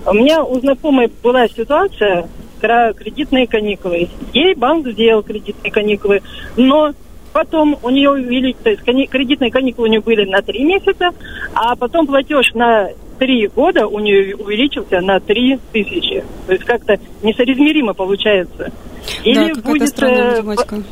У 0.06 0.14
меня 0.14 0.44
у 0.44 0.60
знакомой 0.60 1.12
была 1.22 1.48
ситуация 1.48 2.30
про 2.62 2.94
кредитные 2.94 3.48
каникулы. 3.48 4.08
Ей 4.34 4.56
банк 4.56 4.88
сделал 4.88 5.24
кредитные 5.24 5.72
каникулы, 5.72 6.22
но 6.56 6.94
потом 7.34 7.78
у 7.84 7.90
нее 7.90 8.12
увеличились, 8.12 8.56
то 8.64 8.70
есть 8.70 9.10
кредитные 9.10 9.52
каникулы 9.52 9.90
у 9.90 9.92
нее 9.92 10.02
были 10.02 10.30
на 10.30 10.42
три 10.42 10.64
месяца, 10.64 11.10
а 11.54 11.76
потом 11.76 12.08
платеж 12.08 12.54
на 12.54 12.90
три 13.20 13.48
года 13.48 13.88
у 13.88 14.00
нее 14.00 14.38
увеличился 14.38 15.02
на 15.02 15.20
три 15.20 15.60
тысячи. 15.74 16.24
То 16.48 16.54
есть 16.54 16.64
как-то 16.64 16.98
несоизмеримо 17.24 17.94
получается. 17.94 18.72
Или 19.24 19.54
да, 19.54 19.62
будет... 19.62 19.90
Странная 19.90 20.42
математика 20.42 20.84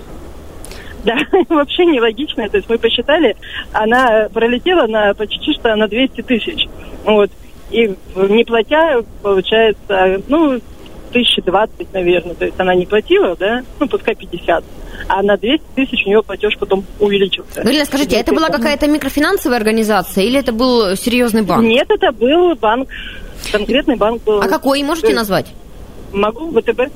да, 1.05 1.17
вообще 1.50 1.86
нелогично. 1.86 2.48
То 2.50 2.57
есть 2.57 2.69
мы 2.69 2.77
посчитали, 2.77 3.36
она 3.74 4.29
пролетела 4.33 4.88
на 4.88 5.13
почти 5.13 5.53
что 5.53 5.75
на 5.75 5.88
200 5.88 6.22
тысяч. 6.22 6.67
Вот. 7.03 7.29
И 7.72 7.93
не 8.15 8.43
платя, 8.45 9.03
получается, 9.22 10.22
ну, 10.27 10.62
1020, 11.10 11.93
наверное. 11.93 12.36
То 12.36 12.45
есть 12.45 12.60
она 12.60 12.75
не 12.75 12.86
платила, 12.86 13.36
да, 13.36 13.63
ну, 13.79 13.88
пускай 13.88 14.15
50. 14.15 14.63
А 15.07 15.22
на 15.22 15.38
200 15.38 15.63
тысяч 15.75 16.05
у 16.05 16.10
нее 16.10 16.24
платеж 16.24 16.57
потом 16.57 16.86
увеличился. 17.00 17.63
Галина, 17.63 17.86
скажите, 17.86 18.15
это 18.15 18.33
была 18.33 18.50
какая-то 18.50 18.88
микрофинансовая 18.88 19.57
организация 19.57 20.24
или 20.24 20.39
это 20.39 20.51
был 20.51 20.95
серьезный 20.95 21.41
банк? 21.41 21.63
Нет, 21.63 21.88
это 21.89 22.12
был 22.12 22.55
банк, 22.55 22.88
конкретный 23.51 23.95
банк 23.95 24.24
был. 24.24 24.39
А 24.39 24.48
какой, 24.48 24.81
можете 24.83 25.13
назвать? 25.13 25.48
Могу, 26.13 26.51
ВТБ. 26.51 26.91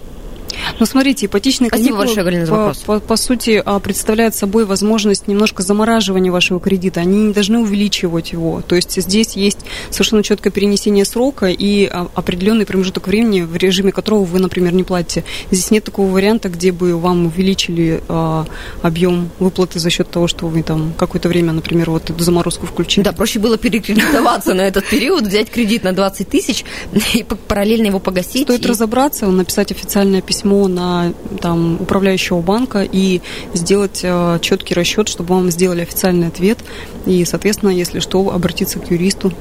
Ну, 0.79 0.85
смотрите, 0.85 1.25
ипотечные 1.25 1.69
Спасибо 1.69 1.97
каникулы, 1.97 2.23
большое, 2.23 2.45
за 2.45 2.51
вопрос. 2.51 2.77
По, 2.79 2.99
по, 2.99 2.99
по 2.99 3.15
сути, 3.15 3.61
а, 3.65 3.79
представляют 3.79 4.35
собой 4.35 4.65
возможность 4.65 5.27
немножко 5.27 5.63
замораживания 5.63 6.31
вашего 6.31 6.59
кредита. 6.59 6.99
Они 6.99 7.23
не 7.23 7.33
должны 7.33 7.59
увеличивать 7.59 8.31
его. 8.31 8.61
То 8.61 8.75
есть 8.75 9.01
здесь 9.01 9.35
есть 9.35 9.59
совершенно 9.89 10.23
четкое 10.23 10.51
перенесение 10.51 11.05
срока 11.05 11.47
и 11.47 11.85
а, 11.85 12.09
определенный 12.13 12.65
промежуток 12.65 13.07
времени, 13.07 13.41
в 13.41 13.55
режиме 13.55 13.91
которого 13.91 14.23
вы, 14.25 14.39
например, 14.39 14.73
не 14.73 14.83
платите. 14.83 15.23
Здесь 15.51 15.71
нет 15.71 15.83
такого 15.83 16.11
варианта, 16.11 16.49
где 16.49 16.71
бы 16.71 16.97
вам 16.97 17.25
увеличили 17.25 18.03
а, 18.07 18.45
объем 18.81 19.29
выплаты 19.39 19.79
за 19.79 19.89
счет 19.89 20.09
того, 20.09 20.27
что 20.27 20.47
вы 20.47 20.61
там 20.61 20.93
какое-то 20.97 21.27
время, 21.27 21.53
например, 21.53 21.89
вот 21.89 22.09
эту 22.09 22.23
заморозку 22.23 22.67
включили. 22.67 23.03
Да, 23.03 23.13
проще 23.13 23.39
было 23.39 23.57
перекредитоваться 23.57 24.53
на 24.53 24.61
этот 24.61 24.85
период, 24.87 25.23
взять 25.25 25.49
кредит 25.49 25.83
на 25.83 25.93
20 25.93 26.29
тысяч 26.29 26.65
и 27.13 27.23
параллельно 27.23 27.87
его 27.87 27.99
погасить. 27.99 28.43
Стоит 28.43 28.65
разобраться, 28.65 29.25
написать 29.27 29.71
официальное 29.71 30.21
письмо 30.21 30.66
на 30.67 31.13
там, 31.41 31.81
управляющего 31.81 32.41
банка 32.41 32.87
и 32.89 33.21
сделать 33.53 34.01
э, 34.03 34.39
четкий 34.41 34.73
расчет, 34.73 35.09
чтобы 35.09 35.35
вам 35.35 35.51
сделали 35.51 35.81
официальный 35.81 36.27
ответ. 36.27 36.59
И, 37.05 37.23
соответственно, 37.25 37.69
если 37.69 37.99
что, 37.99 38.31
обратиться 38.31 38.79
к 38.79 38.91
юристу. 38.91 39.31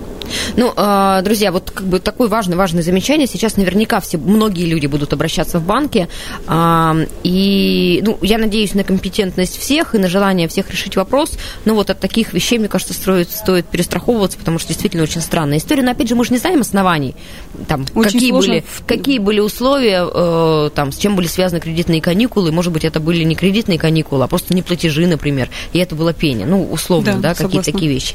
Ну, 0.57 0.73
а, 0.77 1.23
друзья, 1.23 1.53
вот 1.53 1.71
как 1.71 1.87
бы 1.87 1.99
такое 1.99 2.29
важное, 2.29 2.57
важное 2.57 2.83
замечание. 2.83 3.27
Сейчас 3.27 3.57
наверняка 3.57 4.01
все, 4.01 4.19
многие 4.19 4.65
люди 4.65 4.87
будут 4.87 5.13
обращаться 5.13 5.59
в 5.59 5.67
банки. 5.67 6.09
А, 6.47 6.97
и, 7.23 8.03
ну, 8.05 8.19
я 8.23 8.39
надеюсь 8.39 8.75
на 8.75 8.85
компетентность 8.85 9.59
всех 9.59 9.95
и 9.95 9.99
на 9.99 10.09
желание 10.09 10.49
всех 10.49 10.71
решить 10.71 10.97
вопрос. 10.97 11.33
Но 11.65 11.75
вот 11.75 11.91
от 11.91 12.01
таких 12.01 12.33
вещей, 12.33 12.59
мне 12.59 12.69
кажется, 12.69 12.95
стоит, 12.95 13.31
стоит 13.31 13.67
перестраховываться, 13.67 14.39
потому 14.39 14.59
что 14.59 14.69
действительно 14.69 15.03
очень 15.03 15.21
странная 15.21 15.59
история. 15.59 15.83
Но, 15.83 15.91
опять 15.91 16.09
же, 16.09 16.15
мы 16.15 16.25
же 16.25 16.33
не 16.33 16.39
знаем 16.39 16.61
оснований. 16.61 17.15
Там, 17.69 17.85
какие, 17.87 18.33
были, 18.33 18.65
какие 18.87 19.19
были 19.19 19.41
условия, 19.41 20.07
э, 20.13 20.71
там, 20.75 20.93
с 20.93 20.99
чем 20.99 21.16
были 21.17 21.27
связаны 21.27 21.61
кредитные 21.61 22.01
каникулы. 22.01 22.53
Может 22.53 22.73
быть, 22.73 22.85
это 22.85 23.01
были 23.01 23.23
не 23.25 23.35
кредитные 23.35 23.79
каникулы, 23.79 24.25
а 24.25 24.27
просто 24.27 24.55
не 24.55 24.63
платежи, 24.63 25.07
например. 25.07 25.49
И 25.73 25.79
это 25.79 25.95
было 25.95 26.13
пение. 26.13 26.47
Ну, 26.47 26.71
условно, 26.71 27.15
да, 27.15 27.31
да 27.31 27.35
какие-то 27.35 27.73
такие 27.73 27.91
вещи. 27.91 28.15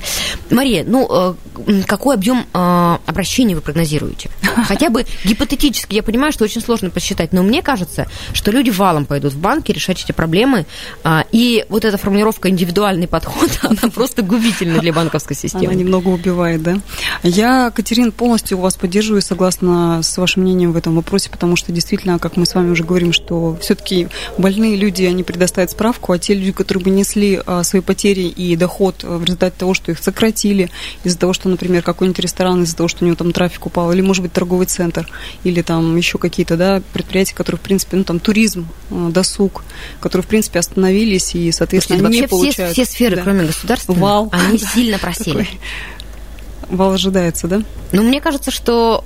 Мария, 0.50 0.84
ну, 0.86 1.36
э, 1.66 1.84
как 1.88 2.02
какой 2.02 2.16
объем 2.16 2.48
э, 2.52 2.98
обращений 3.06 3.54
вы 3.54 3.62
прогнозируете? 3.62 4.32
Хотя 4.68 4.90
бы 4.90 5.06
гипотетически, 5.24 5.94
я 5.94 6.02
понимаю, 6.02 6.34
что 6.34 6.44
очень 6.44 6.60
сложно 6.60 6.90
посчитать, 6.90 7.32
но 7.32 7.44
мне 7.44 7.62
кажется, 7.62 8.08
что 8.34 8.50
люди 8.50 8.72
валом 8.72 9.06
пойдут 9.06 9.34
в 9.34 9.38
банки 9.38 9.72
решать 9.72 10.04
эти 10.04 10.12
проблемы, 10.12 10.66
э, 11.04 11.20
и 11.32 11.64
вот 11.70 11.86
эта 11.86 12.00
формулировка 12.00 12.50
индивидуальный 12.50 13.08
подход, 13.08 13.52
она 13.62 13.92
просто 13.94 14.24
губительна 14.24 14.80
для 14.80 14.92
банковской 14.94 15.36
системы. 15.36 15.66
Она 15.66 15.76
немного 15.76 16.08
убивает, 16.08 16.64
да? 16.64 16.80
Я, 17.22 17.70
Катерин, 17.70 18.12
полностью 18.12 18.58
вас 18.58 18.78
поддерживаю, 18.78 19.22
согласна 19.22 20.02
с 20.02 20.18
вашим 20.18 20.42
мнением 20.42 20.72
в 20.72 20.78
этом 20.78 20.96
вопросе, 20.96 21.30
потому 21.30 21.56
что 21.56 21.72
действительно, 21.72 22.18
как 22.18 22.36
мы 22.36 22.48
с 22.48 22.56
вами 22.56 22.72
уже 22.72 22.84
говорим, 22.92 23.14
что 23.14 23.58
все-таки 23.62 24.08
больные 24.38 24.76
люди, 24.76 25.04
они 25.04 25.24
предоставят 25.24 25.72
справку, 25.72 26.12
а 26.12 26.20
те 26.20 26.34
люди, 26.34 26.52
которые 26.52 26.84
бы 26.84 26.90
несли 26.90 27.42
а, 27.46 27.64
свои 27.64 27.82
потери 27.82 28.22
и 28.22 28.56
доход 28.56 29.04
в 29.04 29.24
результате 29.24 29.56
того, 29.58 29.74
что 29.74 29.92
их 29.92 30.00
сократили, 30.00 30.70
из-за 31.04 31.18
того, 31.18 31.34
что, 31.34 31.50
например, 31.50 31.82
какой-нибудь 31.84 32.20
ресторан 32.20 32.64
из-за 32.64 32.76
того, 32.76 32.90
что 32.90 33.04
у 33.04 33.08
него 33.08 33.16
там 33.16 33.32
трафик 33.32 33.66
упал, 33.66 33.92
или, 33.92 34.02
может 34.02 34.24
быть, 34.24 34.34
торговый 34.34 34.68
центр, 34.68 35.08
или 35.44 35.62
там 35.62 35.96
еще 35.96 36.18
какие-то, 36.18 36.58
да, 36.58 36.82
предприятия, 36.94 37.36
которые, 37.36 37.60
в 37.60 37.62
принципе, 37.62 37.98
ну, 37.98 38.04
там, 38.04 38.20
туризм, 38.20 38.68
э, 38.90 39.10
досуг, 39.12 39.64
которые, 40.00 40.24
в 40.24 40.28
принципе, 40.28 40.60
остановились 40.60 41.34
и, 41.36 41.52
соответственно, 41.52 42.00
Слушайте, 42.00 42.22
не 42.22 42.28
получают. 42.28 42.74
Все, 42.74 42.84
все 42.84 42.92
сферы, 42.92 43.16
да. 43.16 43.24
кроме 43.24 43.46
государства, 43.46 43.94
Вал. 43.94 44.30
они 44.32 44.58
сильно 44.74 45.00
просели. 45.00 45.48
Вал 46.70 46.94
ожидается, 46.94 47.48
да? 47.48 47.62
Ну, 47.92 48.04
мне 48.04 48.22
кажется, 48.22 48.52
что 48.52 49.04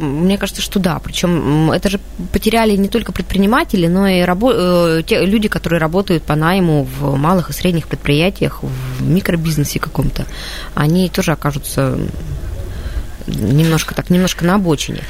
э, 0.00 0.04
мне 0.04 0.38
кажется, 0.38 0.62
что 0.62 0.78
да. 0.78 0.98
Причем 1.02 1.70
это 1.70 1.88
же 1.88 2.00
потеряли 2.32 2.76
не 2.76 2.88
только 2.88 3.12
предприниматели, 3.12 3.86
но 3.86 4.06
и 4.06 4.20
рабо- 4.20 4.98
э, 4.98 5.02
те 5.06 5.24
люди, 5.24 5.48
которые 5.48 5.80
работают 5.80 6.22
по 6.24 6.34
найму 6.34 6.84
в 6.84 7.16
малых 7.16 7.50
и 7.50 7.52
средних 7.52 7.88
предприятиях, 7.88 8.62
в 8.62 9.02
микробизнесе 9.02 9.78
каком-то. 9.78 10.26
Они 10.74 11.08
тоже 11.08 11.32
окажутся 11.32 11.98
немножко 13.26 13.94
так, 13.94 14.10
немножко 14.10 14.44
на 14.44 14.54
обочине. 14.54 15.00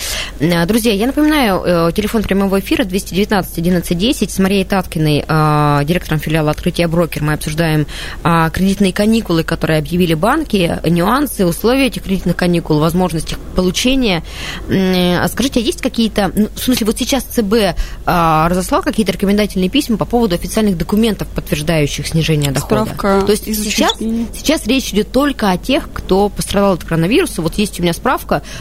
Э, 0.40 0.66
друзья, 0.66 0.92
я 0.92 1.06
напоминаю, 1.06 1.62
э, 1.64 1.92
телефон 1.92 2.22
прямого 2.22 2.60
эфира 2.60 2.84
219 2.84 3.58
1110 3.58 4.30
с 4.30 4.38
Марией 4.38 4.64
Таткиной, 4.64 5.24
э, 5.26 5.80
директором 5.84 6.20
филиала 6.20 6.50
«Открытие 6.50 6.88
брокер». 6.88 7.22
Мы 7.22 7.34
обсуждаем 7.34 7.86
кредитные 8.22 8.92
каникулы, 8.92 9.42
которые 9.42 9.78
объявили 9.78 10.14
банки, 10.14 10.78
нюансы, 10.84 11.46
условия 11.46 11.86
этих 11.86 12.02
кредитных 12.02 12.36
каникул, 12.36 12.78
возможности 12.78 13.36
получения. 13.54 14.22
Скажите, 14.66 15.60
а 15.60 15.62
есть 15.62 15.80
какие-то, 15.80 16.30
ну, 16.34 16.48
в 16.54 16.58
смысле, 16.58 16.86
вот 16.86 16.98
сейчас 16.98 17.24
ЦБ 17.24 17.76
разослал 18.06 18.82
какие-то 18.82 19.12
рекомендательные 19.12 19.68
письма 19.68 19.96
по 19.96 20.04
поводу 20.04 20.34
официальных 20.34 20.76
документов, 20.76 21.28
подтверждающих 21.28 22.06
снижение 22.06 22.50
дохода? 22.52 22.84
Справка 22.84 23.22
То 23.26 23.32
есть 23.32 23.44
сейчас, 23.44 23.96
сейчас 23.98 24.66
речь 24.66 24.92
идет 24.92 25.12
только 25.12 25.50
о 25.50 25.58
тех, 25.58 25.88
кто 25.92 26.28
пострадал 26.28 26.74
от 26.74 26.84
коронавируса. 26.84 27.42
Вот 27.42 27.54
есть 27.54 27.78
у 27.80 27.82
меня 27.82 27.92
справка. 27.92 28.05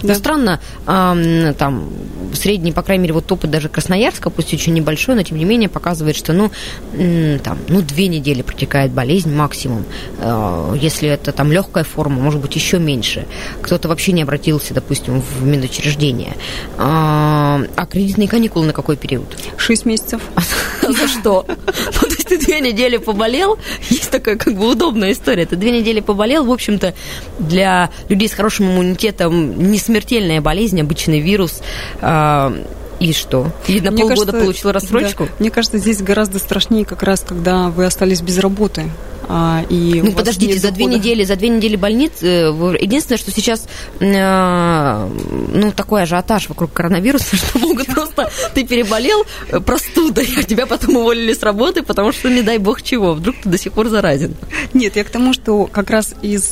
Да. 0.02 0.10
Но 0.10 0.14
странно, 0.16 0.60
э, 0.88 1.54
там, 1.58 1.90
средний, 2.34 2.72
по 2.72 2.82
крайней 2.82 3.04
мере, 3.04 3.14
вот 3.14 3.32
опыт 3.32 3.52
даже 3.52 3.70
Красноярска, 3.70 4.30
пусть 4.30 4.54
очень 4.54 4.74
небольшой, 4.74 5.16
но 5.16 5.24
тем 5.24 5.38
не 5.38 5.46
менее 5.46 5.70
показывает, 5.70 6.16
что, 6.16 6.34
ну, 6.34 6.52
э, 6.94 7.40
там, 7.44 7.58
ну, 7.68 7.82
две 7.82 8.08
недели 8.08 8.42
протекает 8.42 8.92
болезнь 8.92 9.34
максимум. 9.34 9.86
Э, 10.20 10.75
если 10.82 11.10
это 11.10 11.32
там 11.32 11.52
легкая 11.52 11.84
форма, 11.84 12.22
может 12.22 12.42
быть, 12.42 12.56
еще 12.56 12.80
меньше. 12.80 13.25
Кто-то 13.62 13.88
вообще 13.88 14.12
не 14.12 14.24
обратился, 14.24 14.74
допустим, 14.74 15.22
в 15.22 15.46
Минучреждение. 15.46 16.36
Э, 16.78 17.66
а 17.75 17.86
кредитные 17.90 18.28
каникулы 18.28 18.66
на 18.66 18.74
какой 18.74 18.98
период? 18.98 19.38
Шесть 19.58 19.86
месяцев. 19.86 20.22
За 20.82 21.08
что? 21.08 21.46
Ты 22.27 22.38
две 22.38 22.60
недели 22.60 22.98
поболел, 22.98 23.58
есть 23.89 24.12
такая 24.12 24.36
как 24.36 24.55
бы 24.55 24.70
удобная 24.70 25.12
история. 25.12 25.46
Ты 25.46 25.55
две 25.55 25.72
недели 25.72 26.00
поболел, 26.00 26.46
в 26.46 26.51
общем-то, 26.51 26.94
для 27.39 27.89
людей 28.10 28.27
с 28.27 28.34
хорошим 28.34 28.72
иммунитетом 28.72 29.72
не 29.72 29.77
смертельная 29.77 30.41
болезнь, 30.41 30.79
обычный 30.82 31.20
вирус. 31.20 31.62
А, 32.01 32.53
и 33.00 33.14
что? 33.14 33.52
И 33.68 33.82
на 33.82 33.92
мне 33.92 34.02
полгода 34.02 34.32
кажется, 34.32 34.46
получила 34.46 34.74
рассрочку? 34.74 35.25
Да, 35.25 35.32
мне 35.40 35.52
кажется, 35.52 35.78
здесь 35.78 36.02
гораздо 36.02 36.40
страшнее 36.40 36.86
как 36.86 37.04
раз, 37.04 37.22
когда 37.28 37.70
вы 37.70 37.86
остались 37.86 38.22
без 38.22 38.38
работы. 38.40 38.90
А, 39.28 39.66
и 39.70 40.02
ну, 40.02 40.12
подождите, 40.12 40.60
за 40.60 40.72
две 40.72 40.86
недели, 40.86 41.24
за 41.24 41.36
две 41.36 41.50
недели 41.50 41.75
больницы. 41.75 42.28
Э, 42.28 42.75
единственное, 42.80 43.18
что 43.18 43.32
сейчас 43.32 43.68
э, 44.00 45.10
ну, 45.54 45.72
такой 45.72 46.04
ажиотаж 46.04 46.50
вокруг 46.50 46.74
коронавируса, 46.74 47.36
что 47.36 47.60
могут 47.60 47.88
просто... 47.88 48.30
Ты 48.54 48.66
переболел 48.66 49.25
э, 49.50 49.60
простудой, 49.60 50.28
а 50.38 50.44
тебя 50.44 50.66
потом 50.66 50.98
уволили 50.98 51.34
с 51.34 51.42
работы, 51.42 51.82
потому 51.82 52.12
что, 52.12 52.30
не 52.30 52.42
дай 52.42 52.58
бог 52.58 52.82
чего, 52.82 53.14
вдруг 53.14 53.36
ты 53.42 53.50
до 53.50 53.58
сих 53.58 53.74
пор 53.74 53.90
заразен. 53.90 54.36
Нет, 54.74 54.96
я 54.96 55.04
к 55.04 55.10
тому, 55.10 55.34
что 55.34 55.66
как 55.66 55.90
раз 55.90 56.16
из, 56.22 56.52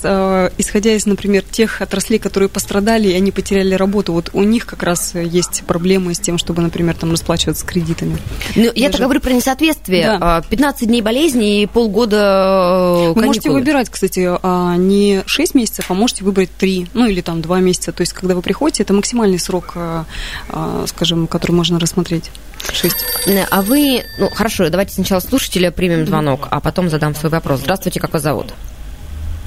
исходя 0.58 0.94
из, 0.94 1.06
например, 1.06 1.44
тех 1.44 1.82
отраслей, 1.82 2.20
которые 2.20 2.50
пострадали, 2.50 3.10
и 3.10 3.14
они 3.14 3.32
потеряли 3.32 3.76
работу, 3.76 4.14
вот 4.14 4.30
у 4.34 4.44
них 4.44 4.66
как 4.66 4.84
раз 4.84 5.14
есть 5.16 5.64
проблемы 5.66 6.14
с 6.14 6.20
тем, 6.20 6.38
чтобы, 6.44 6.62
например, 6.62 6.96
там 6.96 7.12
расплачиваться 7.12 7.66
кредитами. 7.66 8.18
Ну, 8.56 8.70
я 8.76 8.90
так 8.90 9.00
говорю 9.00 9.22
про 9.22 9.32
несоответствие. 9.32 10.18
Да. 10.20 10.44
15 10.50 10.88
дней 10.88 11.02
болезни 11.02 11.62
и 11.62 11.68
полгода 11.68 12.18
каникулы. 12.18 13.14
Вы 13.14 13.26
можете 13.26 13.50
выбирать, 13.50 13.90
кстати, 13.90 14.30
а, 14.42 14.76
не 14.76 15.24
6 15.26 15.56
месяцев, 15.56 15.90
а 15.90 15.94
можете 15.94 16.26
выбрать 16.26 16.50
3, 16.58 16.88
ну 16.94 17.08
или 17.08 17.22
там 17.22 17.42
2 17.42 17.60
месяца. 17.60 17.94
То 17.94 18.02
есть, 18.02 18.12
когда 18.12 18.36
вы 18.36 18.42
приходите, 18.42 18.84
это 18.84 18.94
максимальный 18.94 19.40
срок, 19.40 19.72
а, 19.76 20.06
а, 20.50 20.84
скажем, 20.88 21.28
который 21.28 21.54
можно 21.54 21.80
рассмотреть. 21.80 22.30
6. 22.74 23.06
А 23.50 23.62
вы, 23.62 24.04
ну 24.20 24.30
хорошо, 24.30 24.70
давайте 24.70 24.94
сначала 24.94 25.22
слушателя 25.22 25.72
примем 25.72 26.06
звонок, 26.06 26.48
а 26.52 26.60
потом 26.60 26.90
задам 26.90 27.16
свой 27.16 27.32
вопрос. 27.32 27.62
Здравствуйте, 27.62 28.00
как 28.00 28.14
вас 28.14 28.24
зовут? 28.24 28.54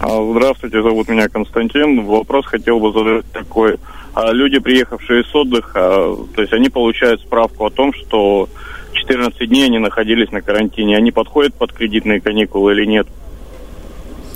Здравствуйте, 0.00 0.82
зовут 0.82 1.08
меня 1.08 1.28
Константин. 1.28 2.04
Вопрос 2.04 2.46
хотел 2.46 2.78
бы 2.80 2.92
задать 2.92 3.30
такой. 3.32 3.78
Люди, 4.16 4.58
приехавшие 4.58 5.24
с 5.24 5.34
отдыха, 5.34 6.16
то 6.34 6.40
есть 6.40 6.52
они 6.52 6.70
получают 6.70 7.20
справку 7.20 7.66
о 7.66 7.70
том, 7.70 7.92
что 7.92 8.48
14 8.94 9.48
дней 9.48 9.66
они 9.66 9.78
находились 9.78 10.30
на 10.32 10.42
карантине. 10.42 10.96
Они 10.96 11.12
подходят 11.12 11.54
под 11.54 11.72
кредитные 11.72 12.20
каникулы 12.20 12.72
или 12.72 12.86
нет? 12.86 13.06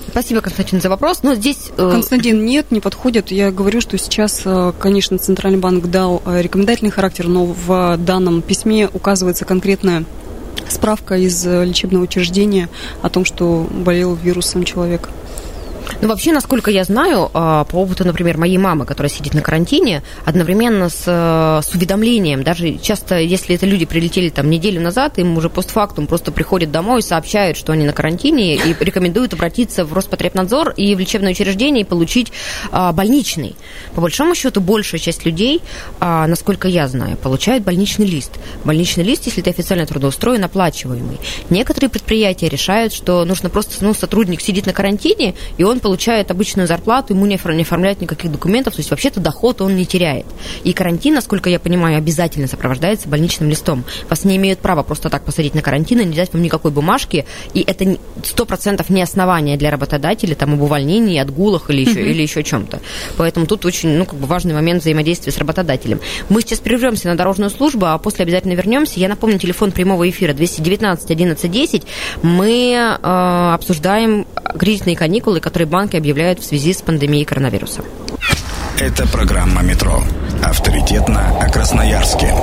Спасибо, 0.09 0.41
Константин, 0.41 0.81
за 0.81 0.89
вопрос. 0.89 1.23
Но 1.23 1.35
здесь... 1.35 1.71
Э, 1.77 1.91
Константин, 1.91 2.45
нет, 2.45 2.71
не 2.71 2.81
подходит. 2.81 3.31
Я 3.31 3.53
говорю, 3.53 3.81
что 3.81 3.97
сейчас, 3.97 4.43
э, 4.45 4.73
конечно, 4.79 5.19
Центральный 5.19 5.61
банк 5.61 5.87
дал 5.87 6.21
э, 6.27 6.43
рекомендательный 6.43 6.91
характер, 6.91 7.29
но 7.29 7.45
в 7.47 7.97
данном 7.97 8.43
письме 8.43 8.89
указывается 8.93 9.45
конкретная 9.45 10.05
справка 10.69 11.17
из 11.17 11.45
лечебного 11.47 12.05
учреждения 12.05 12.69
о 13.03 13.09
том, 13.09 13.25
что 13.25 13.67
болел 13.71 14.15
вирусом 14.15 14.65
человек. 14.65 15.09
Ну, 16.01 16.09
вообще, 16.09 16.33
насколько 16.33 16.71
я 16.71 16.85
знаю, 16.85 17.31
а, 17.35 17.65
по 17.65 17.77
опыту, 17.77 18.05
например, 18.05 18.39
моей 18.39 18.59
мамы, 18.59 18.87
которая 18.87 19.11
сидит 19.11 19.35
на 19.35 19.43
карантине, 19.43 20.03
одновременно 20.25 20.89
с, 20.89 21.05
э, 21.07 21.61
с 21.63 21.75
уведомлением, 21.75 22.43
даже 22.43 22.79
часто, 22.79 23.19
если 23.19 23.55
это 23.55 23.67
люди 23.67 23.85
прилетели 23.85 24.31
там 24.31 24.49
неделю 24.49 24.81
назад, 24.81 25.19
им 25.19 25.37
уже 25.37 25.51
постфактум 25.51 26.07
просто 26.07 26.33
приходят 26.33 26.71
домой 26.71 27.01
и 27.01 27.03
сообщают, 27.03 27.57
что 27.57 27.73
они 27.73 27.87
на 27.87 27.93
карантине, 27.93 28.57
и 28.57 28.77
рекомендуют 28.81 29.35
обратиться 29.35 29.85
в 29.85 29.93
Роспотребнадзор 29.93 30.71
и 30.77 30.95
в 30.95 30.99
лечебное 30.99 31.33
учреждение 31.33 31.83
и 31.83 31.87
получить 31.87 32.33
а, 32.73 32.93
больничный. 32.93 33.57
По 33.95 34.01
большому 34.01 34.35
счету, 34.35 34.61
большая 34.61 35.01
часть 35.01 35.27
людей, 35.27 35.61
а, 35.99 36.27
насколько 36.27 36.69
я 36.69 36.89
знаю, 36.89 37.17
получают 37.17 37.65
больничный 37.65 38.07
лист. 38.07 38.33
Больничный 38.65 39.05
лист, 39.05 39.27
если 39.27 39.43
ты 39.43 39.51
официально 39.51 39.87
трудоустроен, 39.87 40.45
оплачиваемый. 40.45 41.19
Некоторые 41.51 41.91
предприятия 41.91 42.49
решают, 42.49 42.93
что 42.93 43.25
нужно 43.25 43.51
просто, 43.51 43.85
ну, 43.85 43.95
сотрудник 43.95 44.41
сидит 44.41 44.67
на 44.67 44.73
карантине, 44.73 45.35
и 45.59 45.65
он 45.65 45.80
он 45.81 45.83
получает 45.83 46.31
обычную 46.31 46.69
зарплату, 46.69 47.15
ему 47.15 47.27
не 47.27 47.37
оформляют 47.37 48.01
никаких 48.01 48.31
документов, 48.31 48.75
то 48.75 48.81
есть 48.81 48.91
вообще-то 48.91 49.21
доход 49.21 49.63
он 49.63 49.77
не 49.77 49.87
теряет. 49.87 50.27
И 50.63 50.73
карантин, 50.73 51.15
насколько 51.15 51.49
я 51.49 51.59
понимаю, 51.59 51.97
обязательно 51.97 52.47
сопровождается 52.47 53.09
больничным 53.09 53.49
листом. 53.49 53.85
Вас 54.09 54.25
не 54.25 54.37
имеют 54.37 54.61
права 54.61 54.83
просто 54.83 55.09
так 55.09 55.25
посадить 55.25 55.55
на 55.55 55.63
карантин 55.63 56.01
и 56.01 56.05
не 56.05 56.15
дать 56.15 56.33
вам 56.33 56.43
никакой 56.43 56.71
бумажки, 56.71 57.25
и 57.55 57.65
это 57.67 57.97
сто 58.23 58.45
процентов 58.45 58.91
не 58.91 59.03
основание 59.03 59.57
для 59.57 59.71
работодателя 59.71 60.35
там 60.35 60.55
об 60.55 60.63
увольнении, 60.63 61.19
отгулах 61.19 61.71
или 61.71 61.81
еще, 61.81 62.03
или 62.11 62.23
еще 62.23 62.43
чем-то. 62.43 62.81
Поэтому 63.17 63.47
тут 63.47 63.65
очень 63.65 63.91
ну, 63.97 64.05
как 64.05 64.19
бы 64.19 64.27
важный 64.27 64.53
момент 64.53 64.83
взаимодействия 64.83 65.33
с 65.33 65.39
работодателем. 65.39 66.01
Мы 66.29 66.43
сейчас 66.43 66.59
прервемся 66.59 67.09
на 67.09 67.17
дорожную 67.17 67.51
службу, 67.51 67.87
а 67.87 67.97
после 67.99 68.25
обязательно 68.25 68.53
вернемся. 68.53 69.01
Я 69.01 69.09
напомню, 69.09 69.39
телефон 69.39 69.73
прямого 69.73 70.09
эфира 70.09 70.35
219 70.35 71.11
11 71.11 71.51
10. 71.51 71.83
Мы 72.23 72.75
э, 72.75 73.55
обсуждаем 73.55 74.27
кредитные 74.59 74.97
каникулы, 74.97 75.41
которые 75.41 75.60
банки 75.67 75.97
объявляют 75.97 76.41
в 76.41 76.45
связи 76.45 76.73
с 76.73 76.83
пандемией 76.83 77.25
коронавируса. 77.25 77.83
Это 78.79 79.07
программа 79.07 79.63
«Метро». 79.63 80.03
Авторитетно 80.43 81.39
о 81.39 81.51
Красноярске. 81.51 82.35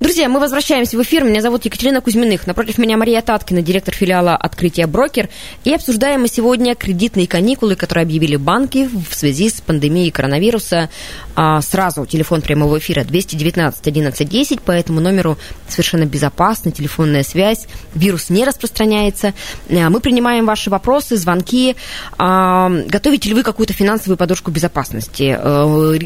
Друзья, 0.00 0.30
мы 0.30 0.40
возвращаемся 0.40 0.96
в 0.96 1.02
эфир. 1.02 1.24
Меня 1.24 1.42
зовут 1.42 1.66
Екатерина 1.66 2.00
Кузьминых. 2.00 2.46
Напротив 2.46 2.78
меня 2.78 2.96
Мария 2.96 3.20
Таткина, 3.20 3.60
директор 3.60 3.94
филиала 3.94 4.34
«Открытие 4.34 4.86
брокер». 4.86 5.28
И 5.62 5.74
обсуждаем 5.74 6.22
мы 6.22 6.28
сегодня 6.28 6.74
кредитные 6.74 7.26
каникулы, 7.26 7.76
которые 7.76 8.04
объявили 8.04 8.36
банки 8.36 8.88
в 8.88 9.14
связи 9.14 9.50
с 9.50 9.60
пандемией 9.60 10.10
коронавируса. 10.10 10.88
А, 11.36 11.60
сразу 11.60 12.06
телефон 12.06 12.40
прямого 12.40 12.78
эфира 12.78 13.04
219 13.04 13.86
11 13.86 14.26
10. 14.26 14.62
По 14.62 14.72
этому 14.72 15.00
номеру 15.00 15.36
совершенно 15.68 16.06
безопасна 16.06 16.72
телефонная 16.72 17.22
связь. 17.22 17.66
Вирус 17.94 18.30
не 18.30 18.46
распространяется. 18.46 19.34
А, 19.68 19.90
мы 19.90 20.00
принимаем 20.00 20.46
ваши 20.46 20.70
вопросы, 20.70 21.18
звонки. 21.18 21.76
А, 22.16 22.70
готовите 22.86 23.28
ли 23.28 23.34
вы 23.34 23.42
какую-то 23.42 23.74
финансовую 23.74 24.16
подушку 24.16 24.50
безопасности? 24.50 25.38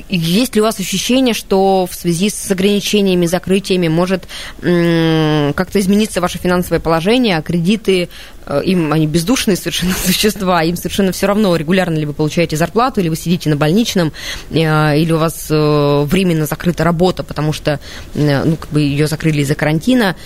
Есть 0.08 0.56
ли 0.56 0.60
у 0.60 0.64
вас 0.64 0.80
ощущение, 0.80 1.32
что 1.32 1.86
в 1.88 1.94
связи 1.94 2.28
с 2.28 2.50
ограничениями, 2.50 3.26
закрытиями 3.26 3.83
время 3.84 3.90
может 3.90 4.24
как-то 4.60 5.80
измениться 5.80 6.20
ваше 6.20 6.38
финансовое 6.38 6.80
положение, 6.80 7.38
а 7.38 7.42
кредиты, 7.42 8.08
э, 8.46 8.62
им 8.64 8.92
они 8.92 9.06
бездушные 9.06 9.56
совершенно 9.56 9.94
существа, 10.06 10.62
им 10.62 10.76
совершенно 10.76 11.12
все 11.12 11.26
равно, 11.26 11.54
регулярно 11.56 11.96
ли 11.96 12.06
вы 12.06 12.12
получаете 12.12 12.56
зарплату, 12.56 13.00
или 13.00 13.08
вы 13.08 13.16
сидите 13.16 13.50
на 13.50 13.56
больничном, 13.56 14.12
э, 14.50 14.98
или 14.98 15.12
у 15.12 15.18
вас 15.18 15.46
э, 15.50 16.02
временно 16.04 16.46
закрыта 16.46 16.84
работа, 16.84 17.22
потому 17.22 17.52
что 17.52 17.80
ну, 18.14 18.56
как 18.56 18.70
бы 18.70 18.80
ее 18.80 19.06
закрыли 19.06 19.42
из-за 19.42 19.54
карантина. 19.54 20.16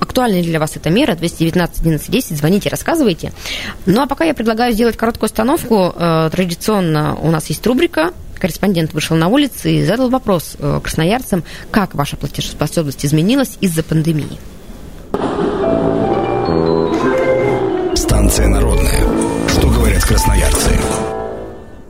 Актуальна 0.00 0.36
ли 0.36 0.42
для 0.42 0.60
вас 0.60 0.76
эта 0.76 0.90
мера? 0.90 1.16
219 1.16 1.80
11 1.80 2.10
10. 2.10 2.38
Звоните, 2.38 2.68
рассказывайте. 2.68 3.32
Ну, 3.84 4.00
а 4.00 4.06
пока 4.06 4.24
я 4.24 4.32
предлагаю 4.32 4.72
сделать 4.72 4.96
короткую 4.96 5.26
остановку. 5.26 5.92
Традиционно 6.30 7.16
у 7.16 7.30
нас 7.30 7.48
есть 7.48 7.66
рубрика 7.66 8.12
корреспондент 8.38 8.92
вышел 8.92 9.16
на 9.16 9.28
улицы 9.28 9.72
и 9.72 9.84
задал 9.84 10.08
вопрос 10.10 10.56
э, 10.58 10.80
красноярцам, 10.82 11.44
как 11.70 11.94
ваша 11.94 12.16
платежеспособность 12.16 13.04
изменилась 13.04 13.58
из-за 13.60 13.82
пандемии. 13.82 14.38
Станция 17.94 18.48
народная. 18.48 19.02
Что 19.48 19.68
говорят 19.68 20.04
красноярцы? 20.04 20.70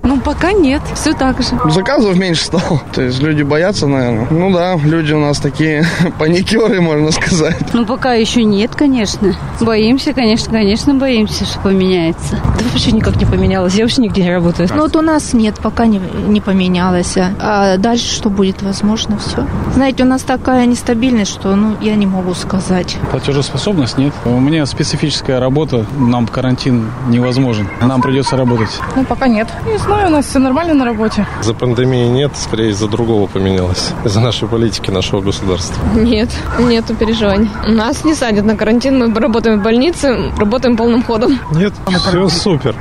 Ну, 0.09 0.19
пока 0.19 0.53
нет, 0.53 0.81
все 0.95 1.12
так 1.12 1.43
же. 1.43 1.50
Заказов 1.71 2.17
меньше 2.17 2.47
стало. 2.47 2.81
То 2.95 3.03
есть 3.03 3.21
люди 3.21 3.43
боятся, 3.43 3.87
наверное. 3.87 4.27
Ну 4.31 4.50
да, 4.50 4.77
люди 4.77 5.12
у 5.12 5.21
нас 5.21 5.38
такие 5.38 5.85
паникеры, 6.19 6.81
можно 6.81 7.12
сказать. 7.12 7.59
Ну, 7.75 7.85
пока 7.85 8.15
еще 8.15 8.43
нет, 8.43 8.75
конечно. 8.75 9.37
Боимся, 9.61 10.15
конечно, 10.15 10.50
конечно, 10.50 10.95
боимся, 10.95 11.45
что 11.45 11.59
поменяется. 11.59 12.37
Да 12.43 12.65
вообще 12.73 12.93
никак 12.93 13.17
не 13.17 13.27
поменялось. 13.27 13.75
Я 13.75 13.85
вообще 13.85 14.00
нигде 14.00 14.23
не 14.23 14.33
работаю. 14.33 14.67
Ну, 14.75 14.81
вот 14.81 14.97
у 14.97 15.03
нас 15.03 15.35
нет, 15.35 15.57
пока 15.62 15.85
не, 15.85 16.00
не 16.27 16.41
поменялось. 16.41 17.15
А 17.38 17.77
дальше 17.77 18.07
что 18.11 18.31
будет, 18.31 18.62
возможно, 18.62 19.19
все. 19.19 19.47
Знаете, 19.75 20.05
у 20.05 20.07
нас 20.07 20.23
такая 20.23 20.65
нестабильность, 20.65 21.33
что, 21.33 21.55
ну, 21.55 21.77
я 21.83 21.95
не 21.97 22.07
могу 22.07 22.33
сказать. 22.33 22.97
Платежеспособность 23.11 23.99
нет. 23.99 24.15
У 24.25 24.41
меня 24.41 24.65
специфическая 24.65 25.38
работа, 25.38 25.85
нам 25.99 26.27
карантин 26.27 26.91
невозможен. 27.09 27.69
Нам 27.83 28.00
придется 28.00 28.38
работать. 28.38 28.71
Ну, 28.97 29.05
пока 29.05 29.29
нет. 29.29 29.49
Не 29.67 29.77
знаю, 29.77 29.98
у 30.07 30.11
нас 30.11 30.26
все 30.26 30.38
нормально 30.38 30.75
на 30.75 30.85
работе. 30.85 31.26
За 31.43 31.55
пандемией 31.55 32.09
нет, 32.09 32.33
скорее 32.37 32.71
из-за 32.71 32.88
другого 32.88 33.26
поменялось. 33.26 33.90
Из-за 34.05 34.21
нашей 34.21 34.49
политики, 34.49 34.90
нашего 34.90 35.21
государства. 35.21 35.83
Нет, 35.95 36.31
нету 36.59 36.95
переживаний. 36.95 37.50
Нас 37.67 38.05
не 38.05 38.14
садят 38.14 38.45
на 38.45 38.57
карантин, 38.57 38.99
мы 38.99 39.21
работаем 39.21 39.61
в 39.61 39.62
больнице, 39.62 40.33
работаем 40.37 40.76
полным 40.76 41.02
ходом. 41.02 41.38
Нет, 41.52 41.73
все 41.88 42.28
супер. 42.28 42.75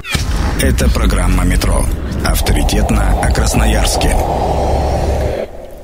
Это 0.62 0.90
программа 0.90 1.44
«Метро». 1.44 1.86
Авторитетно 2.26 3.22
о 3.22 3.32
Красноярске. 3.32 4.16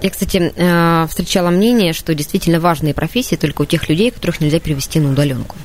Я, 0.02 0.10
кстати, 0.10 0.52
э, 0.54 1.08
встречала 1.08 1.50
мнение, 1.50 1.94
что 1.94 2.14
действительно 2.14 2.60
важные 2.60 2.94
профессии 2.94 3.36
только 3.36 3.62
у 3.62 3.66
тех 3.66 3.88
людей, 3.88 4.12
которых 4.12 4.42
нельзя 4.42 4.60
перевести 4.60 5.00
на 5.00 5.12
удаленку. 5.12 5.56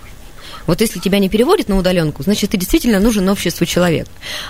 Вот 0.69 0.83
если 0.83 1.01
тебя 1.01 1.19
не 1.19 1.31
переводят 1.31 1.69
на 1.69 1.79
удаленку, 1.79 2.23
значит, 2.23 2.51
ты 2.51 2.59
действительно 2.59 3.01
нужен 3.01 3.27
обществу 3.31 3.65
человек. 3.65 4.07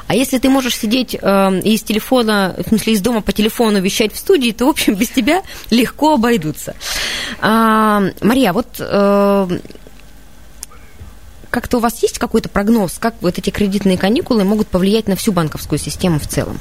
А 0.08 0.16
если 0.16 0.38
ты 0.38 0.50
можешь 0.50 0.76
сидеть 0.76 1.14
э, 1.14 1.60
из 1.60 1.82
телефона, 1.82 2.56
в 2.58 2.68
смысле, 2.68 2.94
из 2.94 3.00
дома 3.00 3.22
по 3.22 3.32
телефону 3.32 3.80
вещать 3.80 4.12
в 4.12 4.18
студии, 4.18 4.50
то, 4.50 4.66
в 4.66 4.70
общем, 4.70 4.96
без 4.96 5.10
тебя 5.10 5.42
легко 5.70 6.14
обойдутся. 6.14 6.75
А, 7.40 8.02
Мария, 8.20 8.52
вот 8.52 8.66
э, 8.80 9.58
как-то 11.50 11.76
у 11.76 11.80
вас 11.80 12.02
есть 12.02 12.19
какой-то 12.19 12.49
прогноз, 12.49 12.97
как 12.99 13.14
вот 13.21 13.38
эти 13.38 13.50
кредитные 13.50 13.97
каникулы 13.97 14.43
могут 14.43 14.66
повлиять 14.66 15.06
на 15.06 15.14
всю 15.14 15.30
банковскую 15.30 15.78
систему 15.78 16.19
в 16.19 16.26
целом? 16.26 16.58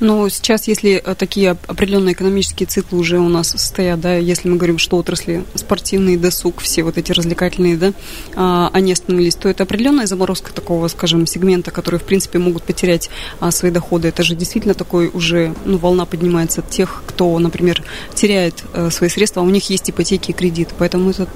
Но 0.00 0.28
сейчас, 0.28 0.68
если 0.68 1.02
э, 1.04 1.14
такие 1.14 1.56
определенные 1.66 2.14
экономические 2.14 2.66
циклы 2.66 2.98
уже 2.98 3.18
у 3.18 3.28
нас 3.28 3.54
стоят, 3.56 4.00
да, 4.00 4.16
если 4.16 4.48
мы 4.48 4.56
говорим, 4.56 4.78
что 4.78 4.96
отрасли 4.96 5.44
спортивный 5.54 6.16
досуг, 6.16 6.60
все 6.60 6.82
вот 6.82 6.98
эти 6.98 7.12
развлекательные, 7.12 7.76
да, 7.76 7.92
а, 8.36 8.70
они 8.72 8.92
остановились, 8.92 9.34
то 9.34 9.48
это 9.48 9.64
определенная 9.64 10.06
заморозка 10.06 10.52
такого, 10.52 10.88
скажем, 10.88 11.26
сегмента, 11.26 11.70
который, 11.70 11.98
в 11.98 12.04
принципе, 12.04 12.38
могут 12.38 12.62
потерять 12.62 13.10
а, 13.40 13.50
свои 13.50 13.70
доходы. 13.70 14.08
Это 14.08 14.22
же 14.22 14.36
действительно 14.36 14.74
такой 14.74 15.08
уже, 15.08 15.54
ну, 15.64 15.78
волна 15.78 16.06
поднимается 16.06 16.62
тех, 16.62 17.02
кто, 17.06 17.38
например, 17.38 17.82
теряет 18.14 18.62
а, 18.72 18.90
свои 18.90 19.08
средства, 19.08 19.42
а 19.42 19.44
у 19.44 19.50
них 19.50 19.68
есть 19.70 19.90
ипотеки 19.90 20.30
и 20.30 20.34
кредиты. 20.34 20.74
Поэтому 20.78 21.10
это 21.10 21.26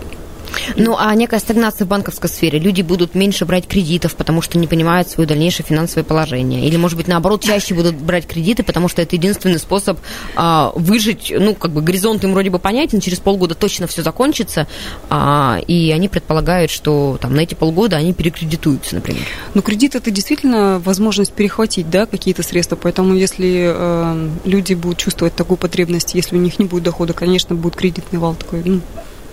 ну, 0.77 0.97
а 0.99 1.15
некая 1.15 1.41
стагнация 1.41 1.85
в 1.85 1.88
банковской 1.88 2.29
сфере. 2.29 2.59
Люди 2.59 2.83
будут 2.83 3.15
меньше 3.15 3.45
брать 3.45 3.67
кредитов, 3.67 4.15
потому 4.15 4.43
что 4.43 4.59
не 4.59 4.67
понимают 4.67 5.09
свое 5.09 5.27
дальнейшее 5.27 5.67
финансовое 5.67 6.05
положение. 6.05 6.67
Или, 6.67 6.77
может 6.77 6.97
быть, 6.97 7.09
наоборот, 7.09 7.43
чаще 7.43 7.75
будут 7.75 7.97
брать 7.97 8.27
кредиты, 8.27 8.62
потому 8.62 8.88
что 8.88 9.03
это 9.03 9.17
единственный 9.17 9.59
способ 9.59 9.99
а, 10.37 10.73
выжить. 10.75 11.33
Ну, 11.37 11.55
как 11.55 11.73
бы 11.73 11.83
горизонт 11.83 12.25
им 12.25 12.33
вроде 12.33 12.51
бы 12.51 12.59
понятен, 12.59 13.01
через 13.01 13.19
полгода 13.19 13.55
точно 13.55 13.87
все 13.87 14.03
закончится. 14.03 14.67
А, 15.09 15.61
и 15.67 15.91
они 15.91 16.09
предполагают, 16.09 16.71
что 16.71 17.19
там 17.21 17.35
на 17.35 17.41
эти 17.41 17.55
полгода 17.55 17.97
они 17.97 18.12
перекредитуются, 18.12 18.95
например. 18.95 19.25
Ну, 19.55 19.62
кредит 19.62 19.95
это 19.95 20.11
действительно 20.11 20.81
возможность 20.85 21.33
перехватить, 21.33 21.91
да, 21.91 22.07
какие-то 22.07 22.43
средства. 22.43 22.77
Поэтому, 22.77 23.15
если 23.15 23.73
э, 23.75 24.29
люди 24.45 24.75
будут 24.75 24.99
чувствовать 24.99 25.35
такую 25.35 25.57
потребность, 25.57 26.15
если 26.15 26.37
у 26.37 26.41
них 26.41 26.59
не 26.59 26.67
будет 26.67 26.85
дохода, 26.85 27.12
конечно, 27.12 27.55
будет 27.55 27.77
кредитный 27.77 28.19
вал 28.19 28.35
такой, 28.35 28.62
ну, 28.65 28.81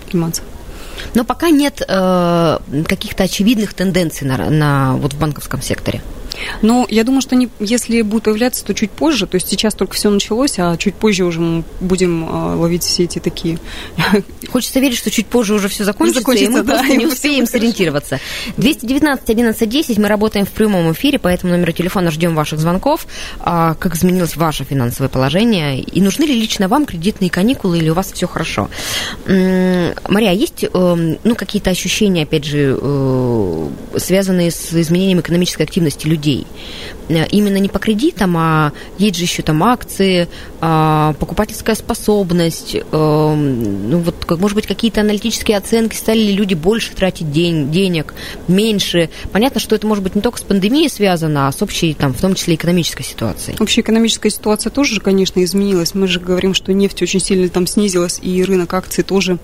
подниматься. 0.05 0.41
Но 1.13 1.23
пока 1.23 1.49
нет 1.49 1.81
э, 1.87 2.59
каких-то 2.87 3.23
очевидных 3.23 3.73
тенденций 3.73 4.27
на, 4.27 4.49
на, 4.49 4.95
вот 4.95 5.13
в 5.13 5.19
банковском 5.19 5.61
секторе. 5.61 6.01
Ну, 6.61 6.85
я 6.89 7.03
думаю, 7.03 7.21
что 7.21 7.35
они, 7.35 7.49
если 7.59 8.01
будут 8.01 8.25
появляться, 8.25 8.63
то 8.65 8.73
чуть 8.73 8.91
позже. 8.91 9.27
То 9.27 9.35
есть 9.35 9.47
сейчас 9.47 9.73
только 9.73 9.93
все 9.93 10.09
началось, 10.09 10.55
а 10.57 10.77
чуть 10.77 10.95
позже 10.95 11.25
уже 11.25 11.39
мы 11.39 11.63
будем 11.79 12.27
э, 12.27 12.55
ловить 12.55 12.83
все 12.83 13.03
эти 13.03 13.19
такие... 13.19 13.59
Хочется 14.51 14.79
верить, 14.79 14.97
что 14.97 15.11
чуть 15.11 15.27
позже 15.27 15.53
уже 15.53 15.69
все 15.69 15.83
закончится, 15.83 16.21
закончится 16.21 16.51
и 16.51 16.53
мы 16.53 16.63
да, 16.63 16.73
просто 16.77 16.95
не 16.95 17.05
успеем 17.05 17.45
сориентироваться. 17.45 18.19
219 18.57 19.29
11 19.29 19.69
10, 19.69 19.97
мы 19.97 20.07
работаем 20.07 20.45
в 20.45 20.51
прямом 20.51 20.91
эфире, 20.91 21.19
по 21.19 21.27
этому 21.27 21.53
номеру 21.53 21.71
телефона 21.71 22.11
ждем 22.11 22.35
ваших 22.35 22.59
звонков. 22.59 23.07
А, 23.39 23.75
как 23.75 23.95
изменилось 23.95 24.35
ваше 24.35 24.63
финансовое 24.63 25.09
положение? 25.09 25.81
И 25.81 26.01
нужны 26.01 26.23
ли 26.23 26.33
лично 26.33 26.67
вам 26.67 26.85
кредитные 26.85 27.29
каникулы 27.29 27.77
или 27.77 27.89
у 27.89 27.93
вас 27.93 28.11
все 28.11 28.27
хорошо? 28.27 28.69
Мария, 29.25 30.31
есть 30.31 30.63
э, 30.63 30.67
ну, 31.23 31.35
какие-то 31.35 31.69
ощущения, 31.69 32.23
опять 32.23 32.45
же, 32.45 32.77
э, 32.79 33.69
связанные 33.97 34.51
с 34.51 34.73
изменением 34.73 35.19
экономической 35.19 35.63
активности 35.63 36.07
людей? 36.07 36.18
Людей. 36.19 36.45
Э, 37.07 37.25
именно 37.27 37.57
не 37.57 37.69
по 37.69 37.79
кредитам, 37.79 38.35
а 38.37 38.71
есть 38.97 39.15
же 39.15 39.23
еще 39.23 39.41
там 39.41 39.63
акции, 39.63 40.27
а, 40.61 41.13
покупательская 41.19 41.75
способность, 41.75 42.75
э, 42.75 42.81
ну 42.91 43.99
вот, 43.99 44.39
может 44.39 44.55
быть, 44.55 44.67
какие-то 44.67 45.01
аналитические 45.01 45.57
оценки, 45.57 45.95
стали 45.95 46.19
ли 46.19 46.33
люди 46.33 46.53
больше 46.53 46.93
тратить 46.93 47.31
день, 47.31 47.71
денег, 47.71 48.13
меньше. 48.47 49.09
Понятно, 49.31 49.59
что 49.59 49.75
это 49.75 49.87
может 49.87 50.03
быть 50.03 50.15
не 50.15 50.21
только 50.21 50.39
с 50.39 50.41
пандемией 50.41 50.89
связано, 50.89 51.47
а 51.47 51.51
с 51.51 51.61
общей, 51.61 51.93
там, 51.93 52.13
в 52.13 52.19
том 52.19 52.35
числе, 52.35 52.55
экономической 52.55 53.03
ситуацией. 53.03 53.57
Общая 53.59 53.81
экономическая 53.81 54.29
ситуация 54.29 54.69
тоже, 54.69 54.99
конечно, 54.99 55.43
изменилась. 55.43 55.95
Мы 55.95 56.07
же 56.07 56.19
говорим, 56.19 56.53
что 56.53 56.73
нефть 56.73 57.01
очень 57.01 57.19
сильно 57.19 57.47
там 57.49 57.65
снизилась, 57.65 58.19
и 58.21 58.43
рынок 58.43 58.73
акций 58.73 59.03
тоже 59.03 59.39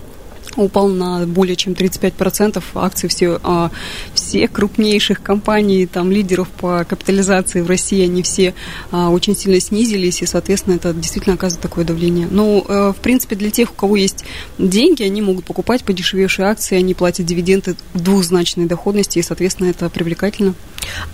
упал 0.55 0.87
на 0.89 1.25
более 1.25 1.55
чем 1.55 1.73
35%. 1.73 2.63
Акции 2.75 3.07
все, 3.07 3.39
а, 3.43 3.71
все 4.13 4.47
крупнейших 4.47 5.21
компаний, 5.21 5.85
там, 5.85 6.11
лидеров 6.11 6.49
по 6.49 6.83
капитализации 6.83 7.61
в 7.61 7.67
России, 7.67 8.03
они 8.03 8.23
все 8.23 8.53
а, 8.91 9.09
очень 9.09 9.35
сильно 9.35 9.59
снизились, 9.59 10.21
и, 10.21 10.25
соответственно, 10.25 10.75
это 10.75 10.93
действительно 10.93 11.35
оказывает 11.35 11.61
такое 11.61 11.85
давление. 11.85 12.27
Но, 12.29 12.65
э, 12.67 12.93
в 12.97 13.01
принципе, 13.01 13.35
для 13.35 13.51
тех, 13.51 13.71
у 13.71 13.73
кого 13.73 13.95
есть 13.95 14.25
деньги, 14.57 15.03
они 15.03 15.21
могут 15.21 15.45
покупать 15.45 15.83
подешевевшие 15.83 16.47
акции, 16.47 16.77
они 16.77 16.93
платят 16.93 17.25
дивиденды 17.25 17.75
двухзначной 17.93 18.65
доходности, 18.65 19.19
и, 19.19 19.21
соответственно, 19.21 19.69
это 19.69 19.89
привлекательно. 19.89 20.53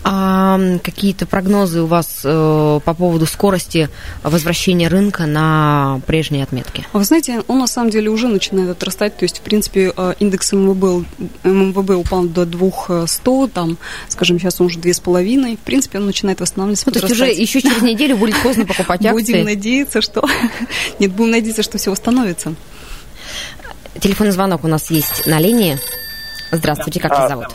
А 0.04 0.60
какие-то 0.84 1.25
прогнозы 1.25 1.82
у 1.82 1.86
вас 1.86 2.21
э, 2.23 2.80
по 2.84 2.93
поводу 2.93 3.25
скорости 3.25 3.89
возвращения 4.23 4.88
рынка 4.88 5.25
на 5.25 6.01
прежние 6.08 6.43
отметки? 6.43 6.86
Вы 6.93 7.04
знаете, 7.04 7.43
он 7.47 7.60
на 7.60 7.67
самом 7.67 7.89
деле 7.89 8.10
уже 8.10 8.27
начинает 8.27 8.69
отрастать, 8.69 9.17
то 9.17 9.23
есть, 9.23 9.31
в 9.39 9.41
принципе, 9.41 9.94
э, 9.96 10.13
индекс 10.20 10.52
МВБ, 10.54 11.06
МВБ 11.44 11.89
упал 11.91 12.26
до 12.26 12.46
200, 12.46 13.48
там, 13.54 13.78
скажем, 14.08 14.39
сейчас 14.39 14.60
он 14.62 14.67
уже 14.67 14.80
2,5, 14.80 15.58
в 15.58 15.60
принципе, 15.60 16.00
он 16.00 16.06
начинает 16.06 16.39
восстанавливаться. 16.39 16.86
Ну, 16.88 16.94
то 16.94 17.00
есть 17.00 17.12
уже 17.12 17.26
еще 17.28 17.62
через 17.62 17.82
неделю 17.82 18.17
будет 18.17 18.41
поздно 18.41 18.65
покупать 18.65 19.06
акции? 19.06 19.34
Будем 19.34 19.46
надеяться, 19.46 20.02
что... 20.02 20.28
Нет, 21.00 21.12
будем 21.12 21.32
надеяться, 21.32 21.63
что 21.63 21.78
все 21.78 21.89
восстановится. 21.89 22.56
Телефонный 24.00 24.32
звонок 24.32 24.63
у 24.63 24.67
нас 24.67 24.89
есть 24.89 25.26
на 25.26 25.39
линии. 25.39 25.78
Здравствуйте, 26.52 27.00
как 27.00 27.12
вас 27.12 27.30
зовут? 27.30 27.48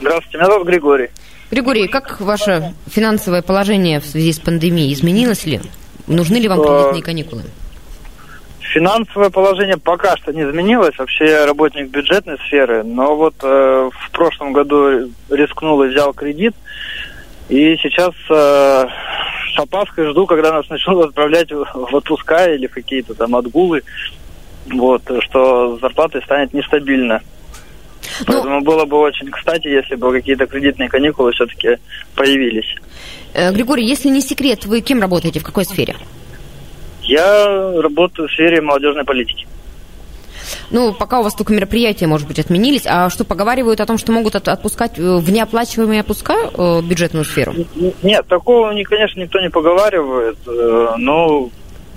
Здравствуйте, 0.00 0.38
меня 0.38 0.46
зовут 0.46 0.66
Григорий. 0.66 1.10
Григорий, 1.50 1.88
как 1.88 2.20
ваше 2.20 2.74
финансовое 2.88 3.42
положение 3.42 4.00
в 4.00 4.06
связи 4.06 4.32
с 4.32 4.38
пандемией? 4.38 4.92
Изменилось 4.92 5.46
ли? 5.46 5.60
Нужны 6.06 6.36
ли 6.36 6.48
вам 6.48 6.60
кредитные 6.60 7.02
каникулы? 7.02 7.42
Финансовое 8.72 9.30
положение 9.30 9.76
пока 9.76 10.16
что 10.16 10.32
не 10.32 10.42
изменилось. 10.42 10.96
Вообще 10.96 11.28
я 11.28 11.46
работник 11.46 11.88
бюджетной 11.88 12.38
сферы, 12.46 12.84
но 12.84 13.16
вот 13.16 13.34
э, 13.42 13.90
в 13.92 14.10
прошлом 14.12 14.52
году 14.52 15.10
рискнул 15.28 15.82
и 15.82 15.88
взял 15.88 16.12
кредит. 16.12 16.54
И 17.48 17.76
сейчас 17.82 18.14
э, 18.28 18.86
с 19.54 19.58
опаской 19.58 20.06
жду, 20.10 20.24
когда 20.26 20.52
нас 20.52 20.68
начнут 20.68 21.06
отправлять 21.06 21.50
в 21.50 21.94
отпуска 21.94 22.46
или 22.46 22.68
в 22.68 22.72
какие-то 22.72 23.14
там 23.14 23.34
отгулы. 23.34 23.82
Вот, 24.66 25.02
что 25.20 25.76
зарплата 25.78 26.20
станет 26.20 26.54
нестабильно. 26.54 27.22
Ну, 28.20 28.26
Поэтому 28.26 28.60
было 28.60 28.84
бы 28.84 28.98
очень 28.98 29.30
кстати, 29.32 29.66
если 29.66 29.96
бы 29.96 30.12
какие-то 30.12 30.46
кредитные 30.46 30.88
каникулы 30.88 31.32
все-таки 31.32 31.78
появились. 32.14 32.72
Э, 33.34 33.52
Григорий, 33.52 33.84
если 33.84 34.10
не 34.10 34.20
секрет, 34.20 34.64
вы 34.64 34.80
кем 34.80 35.00
работаете, 35.00 35.40
в 35.40 35.44
какой 35.44 35.64
сфере? 35.64 35.96
Я 37.10 37.72
работаю 37.82 38.28
в 38.28 38.32
сфере 38.32 38.60
молодежной 38.60 39.04
политики. 39.04 39.48
Ну, 40.70 40.92
пока 40.92 41.18
у 41.18 41.24
вас 41.24 41.34
только 41.34 41.52
мероприятия, 41.52 42.06
может 42.06 42.28
быть, 42.28 42.38
отменились. 42.38 42.84
А 42.86 43.10
что, 43.10 43.24
поговаривают 43.24 43.80
о 43.80 43.86
том, 43.86 43.98
что 43.98 44.12
могут 44.12 44.36
отпускать 44.36 44.96
э, 44.96 45.02
в 45.02 45.30
неоплачиваемые 45.30 46.02
отпуска 46.02 46.34
э, 46.34 46.80
бюджетную 46.82 47.24
сферу? 47.24 47.52
Нет, 48.02 48.26
такого, 48.28 48.72
конечно, 48.84 49.20
никто 49.20 49.40
не 49.40 49.50
поговаривает. 49.50 50.38
Но... 50.46 51.50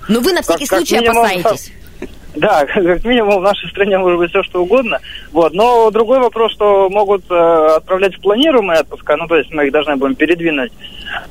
Но 0.09 0.19
вы 0.19 0.33
на 0.33 0.41
всякий 0.41 0.65
как, 0.65 0.79
случай 0.79 0.95
как 0.95 1.03
минимум, 1.03 1.25
опасаетесь. 1.25 1.71
Да, 2.35 2.65
как 2.65 3.03
минимум 3.05 3.41
в 3.41 3.43
нашей 3.43 3.69
стране 3.69 3.99
может 3.99 4.17
быть 4.17 4.31
все 4.31 4.41
что 4.41 4.63
угодно. 4.63 4.99
Вот. 5.31 5.53
Но 5.53 5.91
другой 5.91 6.19
вопрос, 6.19 6.51
что 6.53 6.89
могут 6.89 7.29
э, 7.29 7.35
отправлять 7.77 8.15
в 8.15 8.21
планируемые 8.21 8.79
отпуска, 8.79 9.15
ну 9.17 9.27
то 9.27 9.35
есть 9.35 9.53
мы 9.53 9.67
их 9.67 9.71
должны 9.71 9.95
будем 9.97 10.15
передвинуть. 10.15 10.71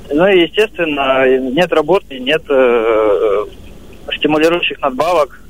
Ну 0.09 0.29
и, 0.29 0.43
естественно, 0.43 1.27
нет 1.51 1.73
работы, 1.73 2.21
нет 2.21 2.43
э, 2.49 3.45
стимулирующих 4.17 4.81
надбавок. 4.81 5.41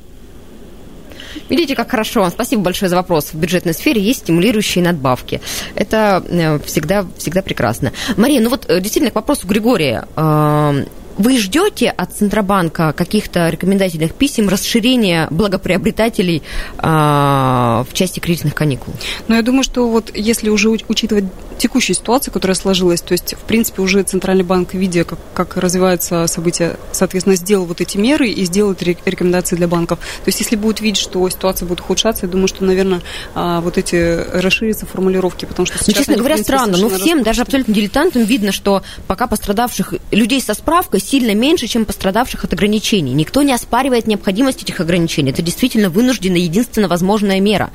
Видите, 1.49 1.75
как 1.75 1.91
хорошо. 1.91 2.29
Спасибо 2.31 2.63
большое 2.63 2.89
за 2.89 2.97
вопрос. 2.97 3.33
В 3.33 3.35
бюджетной 3.35 3.75
сфере 3.75 4.01
есть 4.01 4.21
стимулирующие 4.21 4.85
надбавки. 4.85 5.41
Это 5.75 6.25
э, 6.29 6.59
всегда, 6.61 7.07
всегда 7.19 7.43
прекрасно. 7.43 7.93
Мария, 8.17 8.41
ну 8.41 8.51
вот 8.51 8.67
э, 8.69 8.81
действительно 8.81 9.11
к 9.11 9.15
вопросу 9.15 9.47
Григория. 9.47 10.07
Э, 10.17 10.85
вы 11.19 11.39
ждете 11.39 11.91
от 11.91 12.13
Центробанка 12.13 12.93
каких-то 12.93 13.49
рекомендательных 13.51 14.15
писем 14.15 14.49
расширения 14.49 15.29
благоприобретателей 15.31 16.43
а, 16.79 17.85
в 17.89 17.93
части 17.93 18.19
кредитных 18.19 18.55
каникул? 18.55 18.95
Ну, 19.29 19.35
я 19.35 19.43
думаю, 19.43 19.63
что 19.63 19.89
вот 19.89 20.11
если 20.15 20.49
уже 20.49 20.71
учитывать 20.71 21.25
текущую 21.63 21.95
ситуацию, 21.95 22.35
которая 22.35 22.57
сложилась, 22.57 23.01
то 23.01 23.13
есть, 23.13 23.35
в 23.35 23.45
принципе, 23.45 23.83
уже 23.83 24.03
Центральный 24.03 24.43
банк, 24.43 24.75
видя, 24.75 25.05
как, 25.05 25.19
как 25.33 25.57
развиваются 25.57 26.27
события, 26.27 26.77
соответственно, 26.91 27.37
сделал 27.37 27.67
вот 27.67 27.81
эти 27.81 27.97
меры 27.99 28.29
и 28.29 28.45
сделает 28.45 28.83
рекомендации 28.83 29.55
для 29.55 29.69
банков. 29.69 30.01
То 30.01 30.29
есть, 30.29 30.41
если 30.41 30.57
будет 30.57 30.81
видеть, 30.81 31.01
что 31.01 31.29
ситуация 31.31 31.67
будет 31.67 31.81
ухудшаться, 31.81 32.27
я 32.27 32.33
думаю, 32.33 32.49
что, 32.49 32.65
наверное, 32.65 33.01
а, 33.35 33.61
вот 33.61 33.79
эти 33.79 33.95
расширятся 34.33 34.87
формулировки, 34.87 35.45
потому 35.45 35.67
что 35.67 35.77
ну, 35.77 35.85
сейчас... 35.85 35.95
Ну, 35.95 36.01
честно 36.01 36.15
они, 36.15 36.19
говоря, 36.19 36.35
принципе, 36.35 36.57
странно, 36.59 36.79
но 36.79 36.89
всем, 36.89 37.23
даже 37.23 37.43
абсолютно 37.43 37.73
дилетантам, 37.73 38.25
видно, 38.25 38.51
что 38.51 38.83
пока 39.07 39.29
пострадавших 39.29 39.95
людей 40.11 40.41
со 40.41 40.55
справкой 40.55 41.01
сильно 41.01 41.33
меньше, 41.33 41.69
чем 41.69 41.85
пострадавших 41.85 42.43
от 42.43 42.53
ограничений. 42.53 43.13
Никто 43.13 43.43
не 43.43 43.53
оспаривает 43.53 44.09
необходимость 44.09 44.63
этих 44.63 44.81
ограничений. 44.81 45.31
Это 45.31 45.43
действительно 45.43 45.91
вынуждена, 45.91 46.37
единственно 46.37 46.89
возможная 46.89 47.39
мера. 47.39 47.71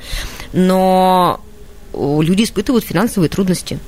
Но 0.52 1.40
люди 2.22 2.44
испытывают 2.44 2.84
финансовые 2.84 3.28
трудности. 3.28 3.78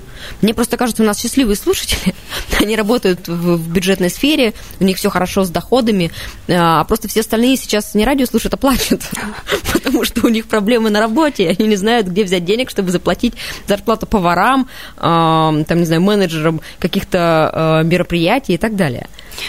Мне 0.42 0.54
просто 0.54 0.76
кажется, 0.76 1.02
у 1.02 1.06
нас 1.06 1.18
счастливые 1.20 1.56
слушатели, 1.56 2.14
они 2.60 2.76
работают 2.76 3.26
в, 3.26 3.70
бюджетной 3.70 4.10
сфере, 4.10 4.52
у 4.78 4.84
них 4.84 4.98
все 4.98 5.10
хорошо 5.10 5.44
с 5.44 5.50
доходами, 5.50 6.10
а 6.48 6.84
просто 6.84 7.08
все 7.08 7.20
остальные 7.20 7.56
сейчас 7.56 7.94
не 7.94 8.04
радио 8.04 8.26
слушают, 8.26 8.54
а 8.54 8.56
плачут, 8.56 9.02
потому 9.72 10.04
что 10.04 10.26
у 10.26 10.28
них 10.28 10.46
проблемы 10.46 10.90
на 10.90 11.00
работе, 11.00 11.48
они 11.48 11.68
не 11.68 11.76
знают, 11.76 12.08
где 12.08 12.24
взять 12.24 12.44
денег, 12.44 12.70
чтобы 12.70 12.90
заплатить 12.90 13.34
зарплату 13.66 14.06
поварам, 14.06 14.68
там, 14.96 15.64
не 15.66 15.84
знаю, 15.84 16.02
менеджерам 16.02 16.60
каких-то 16.78 17.50
а, 17.52 17.82
мероприятий 17.82 18.54
и 18.54 18.58
так 18.58 18.76
далее. 18.76 19.08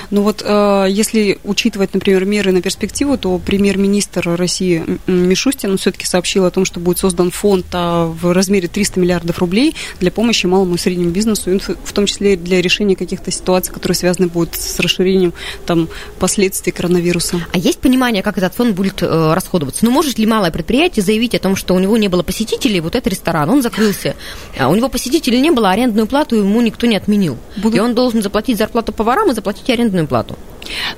Ну 0.09 0.21
вот, 0.23 0.41
э, 0.45 0.87
если 0.89 1.39
учитывать, 1.43 1.93
например, 1.93 2.25
меры 2.25 2.51
на 2.51 2.61
перспективу, 2.61 3.17
то 3.17 3.37
премьер-министр 3.37 4.35
России 4.35 4.83
Мишустин 5.07 5.77
все-таки 5.77 6.05
сообщил 6.05 6.45
о 6.45 6.51
том, 6.51 6.65
что 6.65 6.79
будет 6.79 6.99
создан 6.99 7.31
фонд 7.31 7.65
а, 7.73 8.05
в 8.05 8.33
размере 8.33 8.67
300 8.67 8.99
миллиардов 8.99 9.39
рублей 9.39 9.75
для 9.99 10.11
помощи 10.11 10.45
малому 10.45 10.75
и 10.75 10.77
среднему 10.77 11.11
бизнесу, 11.11 11.59
в 11.83 11.93
том 11.93 12.05
числе 12.05 12.35
для 12.35 12.61
решения 12.61 12.95
каких-то 12.95 13.31
ситуаций, 13.31 13.73
которые 13.73 13.95
связаны 13.95 14.27
будут 14.27 14.55
с 14.55 14.79
расширением 14.79 15.33
там, 15.65 15.89
последствий 16.19 16.71
коронавируса. 16.71 17.45
А 17.53 17.57
есть 17.57 17.79
понимание, 17.79 18.23
как 18.23 18.37
этот 18.37 18.53
фонд 18.53 18.75
будет 18.75 19.01
э, 19.01 19.33
расходоваться? 19.33 19.85
Ну, 19.85 19.91
может 19.91 20.17
ли 20.17 20.25
малое 20.25 20.51
предприятие 20.51 21.03
заявить 21.03 21.35
о 21.35 21.39
том, 21.39 21.55
что 21.55 21.73
у 21.73 21.79
него 21.79 21.97
не 21.97 22.07
было 22.07 22.23
посетителей, 22.23 22.79
вот 22.79 22.95
этот 22.95 23.13
ресторан, 23.13 23.49
он 23.49 23.61
закрылся, 23.61 24.15
а 24.57 24.69
у 24.69 24.75
него 24.75 24.89
посетителей 24.89 25.41
не 25.41 25.51
было, 25.51 25.71
арендную 25.71 26.07
плату 26.07 26.35
ему 26.35 26.61
никто 26.61 26.87
не 26.87 26.95
отменил. 26.95 27.37
Будут... 27.57 27.77
И 27.77 27.79
он 27.79 27.95
должен 27.95 28.21
заплатить 28.21 28.57
зарплату 28.57 28.91
поварам 28.91 29.31
и 29.31 29.33
заплатить 29.33 29.69
арендную 29.71 30.07
плату. 30.07 30.37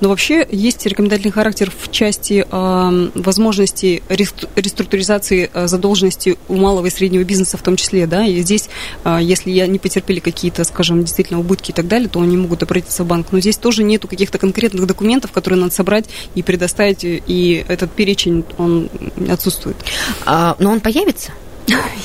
Но 0.02 0.10
вообще 0.10 0.48
есть 0.52 0.86
рекомендательный 0.86 1.32
характер 1.32 1.72
в 1.76 1.92
части 1.92 2.46
э, 2.50 3.10
возможности 3.16 4.04
реструктуризации 4.10 5.50
э, 5.54 5.68
задолженности 5.68 6.38
у 6.48 6.56
малого 6.56 6.88
и 6.88 6.90
среднего 6.90 7.24
бизнеса 7.24 7.58
в 7.58 7.62
том 7.62 7.76
числе, 7.76 8.08
да, 8.08 8.26
и 8.26 8.42
здесь, 8.42 8.70
э, 9.04 9.20
если 9.22 9.52
не 9.52 9.80
потерпели 9.80 10.20
какие-то, 10.20 10.64
скажем, 10.64 11.02
действительно 11.04 11.40
убытки 11.40 11.72
и 11.72 11.74
так 11.74 11.88
далее, 11.88 12.10
то 12.10 12.22
они 12.22 12.38
могут 12.38 12.64
обратиться 12.64 13.04
в 13.04 13.08
банк. 13.08 13.28
Но 13.32 13.40
здесь 13.40 13.58
тоже 13.58 13.84
нету 13.84 14.08
каких-то 14.08 14.38
конкретных 14.38 14.86
документов, 14.86 15.32
которые 15.32 15.60
надо 15.60 15.74
собрать 15.74 16.06
и 16.36 16.44
предоставить, 16.44 17.00
и 17.04 17.66
этот 17.68 17.92
перечень, 17.92 18.44
он 18.58 18.90
отсутствует. 19.30 19.78
А, 20.26 20.56
но 20.60 20.72
он 20.72 20.80
появится? 20.80 21.32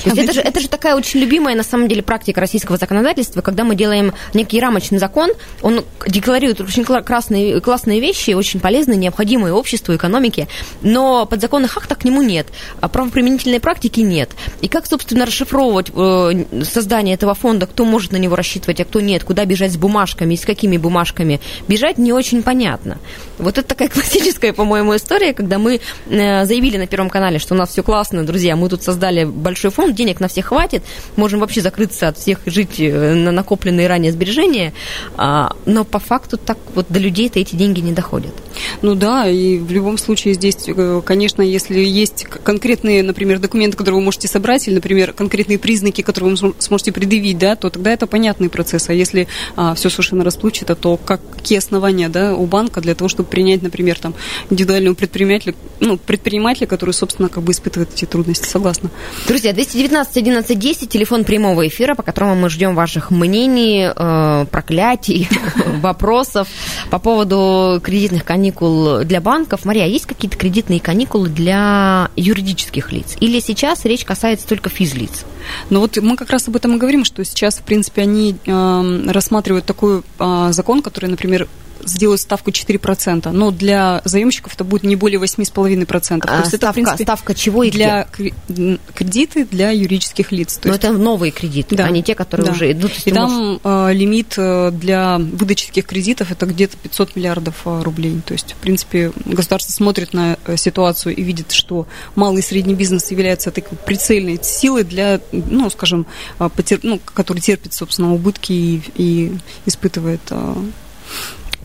Это, 0.05 0.33
же, 0.33 0.40
это 0.40 0.61
же 0.61 0.68
такая 0.68 0.97
очень 0.97 1.21
любимая, 1.21 1.55
на 1.55 1.62
самом 1.62 1.88
деле, 1.88 2.03
практика 2.03 2.40
российского 2.40 2.77
законодательства, 2.77 3.42
когда 3.42 3.64
мы 3.64 3.75
делаем 3.75 4.12
некий 4.35 4.61
рамочный 4.61 4.99
закон, 4.99 5.31
он 5.62 5.85
декларирует 6.07 6.61
очень 6.61 6.85
классные, 6.85 7.61
классные 7.61 8.01
вещи, 8.01 8.33
очень 8.33 8.61
полезные, 8.61 8.97
необходимые 8.97 9.53
обществу, 9.53 9.94
экономике, 9.94 10.49
но 10.83 11.27
подзаконных 11.27 11.77
актов 11.77 11.99
к 11.99 12.05
нему 12.05 12.23
нет, 12.23 12.47
а 12.81 12.88
правоприменительной 12.88 13.61
практики 13.61 14.01
нет. 14.01 14.31
И 14.61 14.68
как, 14.68 14.87
собственно, 14.87 15.27
расшифровывать 15.27 15.90
э, 15.94 16.44
создание 16.64 17.14
этого 17.14 17.35
фонда, 17.35 17.66
кто 17.66 17.85
может 17.85 18.12
на 18.12 18.16
него 18.16 18.37
рассчитывать, 18.37 18.81
а 18.81 18.85
кто 18.85 19.01
нет, 19.01 19.25
куда 19.25 19.44
бежать 19.44 19.73
с 19.73 19.77
бумажками 19.77 20.35
и 20.35 20.37
с 20.37 20.44
какими 20.44 20.77
бумажками 20.77 21.40
бежать, 21.66 21.99
не 21.99 22.12
очень 22.12 22.42
понятно. 22.42 22.99
Вот 23.38 23.59
это 23.59 23.68
такая 23.68 23.88
классическая, 23.99 24.53
по-моему, 24.53 24.97
история, 24.97 25.33
когда 25.33 25.59
мы 25.59 25.81
э, 26.09 26.44
заявили 26.44 26.77
на 26.77 26.87
Первом 26.87 27.11
канале, 27.11 27.38
что 27.38 27.55
у 27.55 27.59
нас 27.59 27.71
все 27.71 27.83
классно, 27.83 28.25
друзья, 28.25 28.57
мы 28.57 28.68
тут 28.68 28.83
создали 28.83 29.25
большой 29.49 29.71
фонд, 29.71 29.95
денег 29.95 30.21
на 30.21 30.29
всех 30.29 30.47
хватит, 30.47 30.83
можем 31.17 31.41
вообще 31.41 31.63
закрыться 31.63 32.09
от 32.09 32.19
всех, 32.19 32.41
жить 32.45 32.79
э, 32.79 33.15
на 33.15 33.33
накопленные 33.33 33.87
ранее 33.87 34.13
сбережения, 34.13 34.75
а, 35.17 35.57
но 35.65 35.85
по 35.85 35.99
факту 35.99 36.37
так 36.37 36.59
вот 36.75 36.87
до 36.91 36.99
людей-то 36.99 37.41
эти 37.41 37.57
деньги 37.57 37.81
не 37.81 37.93
доходят. 37.93 38.35
Ну 38.83 38.95
да, 38.95 39.27
и 39.27 39.59
в 39.59 39.73
любом 39.73 39.97
случае 39.97 40.35
здесь, 40.35 40.57
э, 40.67 41.03
конечно, 41.05 41.41
если 41.41 41.81
есть 41.81 42.25
конкретные, 42.25 43.03
например, 43.03 43.39
документы, 43.39 43.77
которые 43.77 44.01
вы 44.01 44.05
можете 44.05 44.29
собрать, 44.29 44.69
или, 44.69 44.75
например, 44.75 45.15
конкретные 45.15 45.59
признаки, 45.59 46.03
которые 46.03 46.35
вы 46.35 46.55
сможете 46.59 46.93
предъявить, 46.93 47.39
да, 47.39 47.57
то 47.57 47.71
тогда 47.71 47.91
это 47.93 48.07
понятный 48.07 48.51
процесс. 48.51 48.91
А 48.91 48.93
если 48.93 49.29
а, 49.57 49.75
все 49.75 49.89
совершенно 49.89 50.25
расплывчато, 50.25 50.75
то 50.75 50.99
как, 50.99 51.21
какие 51.37 51.59
основания 51.59 52.11
да, 52.11 52.35
у 52.35 52.45
банка 52.47 52.83
для 52.83 52.95
того, 52.95 53.09
чтобы 53.09 53.31
принять, 53.31 53.63
например, 53.63 53.99
там, 53.99 54.15
индивидуального 54.51 54.95
предпринимателя, 54.95 55.55
ну, 55.81 55.97
предпринимателя, 55.97 56.67
который, 56.67 56.93
собственно, 56.93 57.29
как 57.29 57.43
бы 57.43 57.53
испытывает 57.53 57.95
эти 57.95 58.05
трудности. 58.05 58.47
Согласна. 58.47 58.91
Друзья, 59.38 59.53
219 59.53 60.16
11 60.16 60.59
10, 60.59 60.90
телефон 60.90 61.22
прямого 61.22 61.68
эфира, 61.68 61.94
по 61.94 62.03
которому 62.03 62.35
мы 62.35 62.51
ждем 62.51 62.74
ваших 62.74 63.12
мнений, 63.12 63.88
э, 63.94 64.46
проклятий, 64.51 65.29
вопросов 65.81 66.48
по 66.90 66.98
поводу 66.98 67.81
кредитных 67.81 68.24
каникул 68.24 69.05
для 69.05 69.20
банков. 69.20 69.64
Мария, 69.64 69.85
а 69.85 69.87
есть 69.87 70.07
какие-то 70.07 70.37
кредитные 70.37 70.81
каникулы 70.81 71.29
для 71.29 72.11
юридических 72.16 72.90
лиц? 72.90 73.16
Или 73.20 73.38
сейчас 73.38 73.85
речь 73.85 74.05
касается 74.05 74.48
только 74.48 74.70
физлиц? 74.70 75.24
Ну 75.70 75.79
вот 75.79 75.96
мы 75.98 76.16
как 76.16 76.31
раз 76.31 76.48
об 76.48 76.57
этом 76.57 76.74
и 76.74 76.79
говорим, 76.79 77.05
что 77.05 77.24
сейчас, 77.24 77.59
в 77.59 77.62
принципе, 77.62 78.03
они 78.03 78.35
э, 78.44 79.03
рассматривают 79.07 79.66
такой 79.66 80.03
э, 80.18 80.48
закон, 80.51 80.83
который, 80.83 81.11
например, 81.11 81.46
сделают 81.85 82.21
ставку 82.21 82.51
4%, 82.51 83.31
но 83.31 83.51
для 83.51 84.03
заемщиков 84.05 84.55
это 84.55 84.64
будет 84.64 84.83
не 84.83 84.97
более 84.97 85.21
8,5%. 85.21 86.21
А, 86.23 86.27
То 86.27 86.35
есть 86.38 86.49
ставка, 86.49 86.57
это, 86.57 86.71
в 86.71 86.75
принципе, 86.75 87.05
ставка 87.05 87.35
чего 87.35 87.62
и 87.62 87.71
для 87.71 88.09
где? 88.17 88.79
кредиты 88.95 89.45
для 89.45 89.71
юридических 89.71 90.33
лиц. 90.33 90.57
То 90.57 90.69
но 90.69 90.75
есть... 90.75 90.85
это 90.85 90.93
новые 90.93 91.33
кредиты, 91.33 91.77
да. 91.77 91.87
а 91.87 91.91
не 91.91 92.03
те, 92.03 92.14
которые 92.14 92.47
да. 92.47 92.53
уже 92.53 92.73
идут. 92.73 92.93
И 93.05 93.11
там 93.11 93.31
можешь... 93.33 93.61
э, 93.64 93.93
лимит 93.93 94.35
э, 94.37 94.71
для 94.73 95.19
выдачи 95.19 95.67
таких 95.67 95.87
кредитов 95.87 96.31
это 96.31 96.47
где-то 96.47 96.77
500 96.77 97.17
миллиардов 97.17 97.62
э, 97.64 97.83
рублей. 97.83 98.21
То 98.25 98.33
есть, 98.33 98.53
в 98.53 98.57
принципе, 98.57 99.12
государство 99.25 99.73
смотрит 99.73 100.12
на 100.12 100.37
ситуацию 100.57 101.14
и 101.14 101.23
видит, 101.23 101.53
что 101.53 101.87
малый 102.14 102.41
и 102.41 102.45
средний 102.45 102.75
бизнес 102.75 103.11
является 103.11 103.51
такой 103.51 103.79
прицельной 103.79 104.38
силой 104.43 104.85
для, 104.85 105.21
ну, 105.33 105.71
скажем, 105.71 106.07
потер... 106.38 106.81
ну, 106.83 107.01
который 107.05 107.41
терпит, 107.41 107.73
собственно, 107.73 108.14
убытки 108.14 108.53
и, 108.53 108.83
и 108.97 109.33
испытывает 109.67 110.21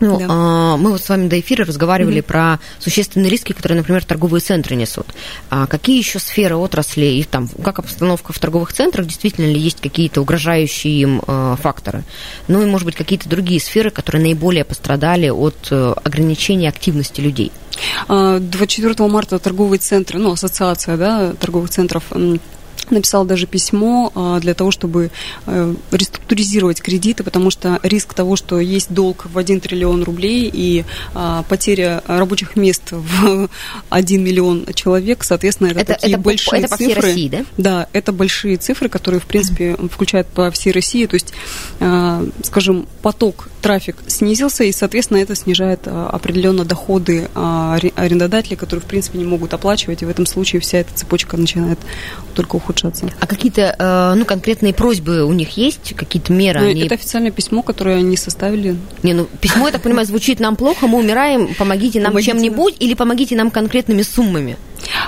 ну, 0.00 0.18
да. 0.18 0.26
а, 0.28 0.76
мы 0.76 0.90
вот 0.90 1.00
с 1.00 1.08
вами 1.08 1.28
до 1.28 1.38
эфира 1.38 1.64
разговаривали 1.64 2.18
mm-hmm. 2.18 2.22
про 2.22 2.60
существенные 2.78 3.30
риски, 3.30 3.52
которые, 3.52 3.78
например, 3.78 4.04
торговые 4.04 4.40
центры 4.40 4.74
несут. 4.76 5.06
А 5.50 5.66
какие 5.66 5.98
еще 5.98 6.18
сферы 6.18 6.56
отрасли 6.56 7.06
и 7.06 7.24
там, 7.24 7.48
как 7.62 7.78
обстановка 7.78 8.32
в 8.32 8.38
торговых 8.38 8.72
центрах, 8.72 9.06
действительно 9.06 9.46
ли 9.46 9.58
есть 9.58 9.80
какие-то 9.80 10.20
угрожающие 10.20 11.00
им 11.00 11.22
а, 11.26 11.56
факторы? 11.56 12.04
Ну 12.48 12.62
и, 12.62 12.66
может 12.66 12.86
быть, 12.86 12.96
какие-то 12.96 13.28
другие 13.28 13.60
сферы, 13.60 13.90
которые 13.90 14.22
наиболее 14.22 14.64
пострадали 14.64 15.28
от 15.28 15.68
а, 15.70 15.94
ограничения 16.02 16.68
активности 16.68 17.20
людей? 17.20 17.52
24 18.08 18.94
а, 18.98 19.08
марта 19.08 19.38
торговые 19.38 19.78
центры, 19.78 20.18
ну, 20.18 20.32
ассоциация 20.32 20.96
да, 20.96 21.32
торговых 21.34 21.70
центров 21.70 22.04
написал 22.90 23.24
даже 23.24 23.46
письмо 23.46 24.12
а, 24.14 24.40
для 24.40 24.54
того, 24.54 24.70
чтобы 24.70 25.10
э, 25.46 25.74
реструктуризировать 25.90 26.80
кредиты, 26.80 27.24
потому 27.24 27.50
что 27.50 27.78
риск 27.82 28.14
того, 28.14 28.36
что 28.36 28.60
есть 28.60 28.92
долг 28.92 29.26
в 29.32 29.38
1 29.38 29.60
триллион 29.60 30.02
рублей 30.02 30.50
и 30.52 30.84
а, 31.14 31.44
потеря 31.48 32.02
рабочих 32.06 32.56
мест 32.56 32.82
в 32.90 33.48
1 33.90 34.22
миллион 34.22 34.66
человек, 34.74 35.24
соответственно, 35.24 35.68
это, 35.68 35.80
это 35.80 35.94
такие 35.94 36.14
это 36.14 36.22
большие 36.22 36.62
это 36.62 36.76
цифры. 36.76 36.94
по 36.94 37.00
всей 37.00 37.10
России, 37.10 37.28
да? 37.28 37.44
Да, 37.56 37.88
это 37.92 38.12
большие 38.12 38.56
цифры, 38.56 38.88
которые, 38.88 39.20
в 39.20 39.26
принципе, 39.26 39.76
включают 39.90 40.26
по 40.28 40.50
всей 40.50 40.72
России. 40.72 41.06
То 41.06 41.14
есть, 41.14 41.32
а, 41.80 42.24
скажем, 42.42 42.86
поток, 43.02 43.48
трафик 43.64 43.96
снизился, 44.06 44.64
и, 44.64 44.72
соответственно, 44.72 45.18
это 45.18 45.34
снижает 45.34 45.88
определенно 45.88 46.66
доходы 46.66 47.28
арендодателей, 47.34 48.56
которые, 48.56 48.82
в 48.82 48.86
принципе, 48.86 49.18
не 49.18 49.24
могут 49.24 49.54
оплачивать, 49.54 50.02
и 50.02 50.04
в 50.04 50.10
этом 50.10 50.26
случае 50.26 50.60
вся 50.60 50.78
эта 50.78 50.92
цепочка 50.94 51.38
начинает 51.38 51.78
только 52.34 52.56
ухудшаться. 52.56 53.08
А 53.20 53.26
какие-то 53.26 53.74
э, 53.78 54.14
ну, 54.18 54.26
конкретные 54.26 54.74
просьбы 54.74 55.24
у 55.24 55.32
них 55.32 55.56
есть, 55.56 55.94
какие-то 55.96 56.30
меры? 56.32 56.60
Ну, 56.60 56.68
они... 56.68 56.82
Это 56.82 56.94
официальное 56.94 57.30
письмо, 57.30 57.62
которое 57.62 57.96
они 57.96 58.18
составили. 58.18 58.76
Не, 59.02 59.14
ну 59.14 59.26
письмо, 59.40 59.66
я 59.66 59.72
так 59.72 59.80
понимаю, 59.80 60.06
звучит 60.06 60.40
нам 60.40 60.56
плохо, 60.56 60.86
мы 60.86 60.98
умираем, 60.98 61.54
помогите 61.54 62.00
нам 62.00 62.20
чем-нибудь 62.20 62.76
или 62.80 62.92
помогите 62.92 63.34
нам 63.34 63.50
конкретными 63.50 64.02
суммами? 64.02 64.58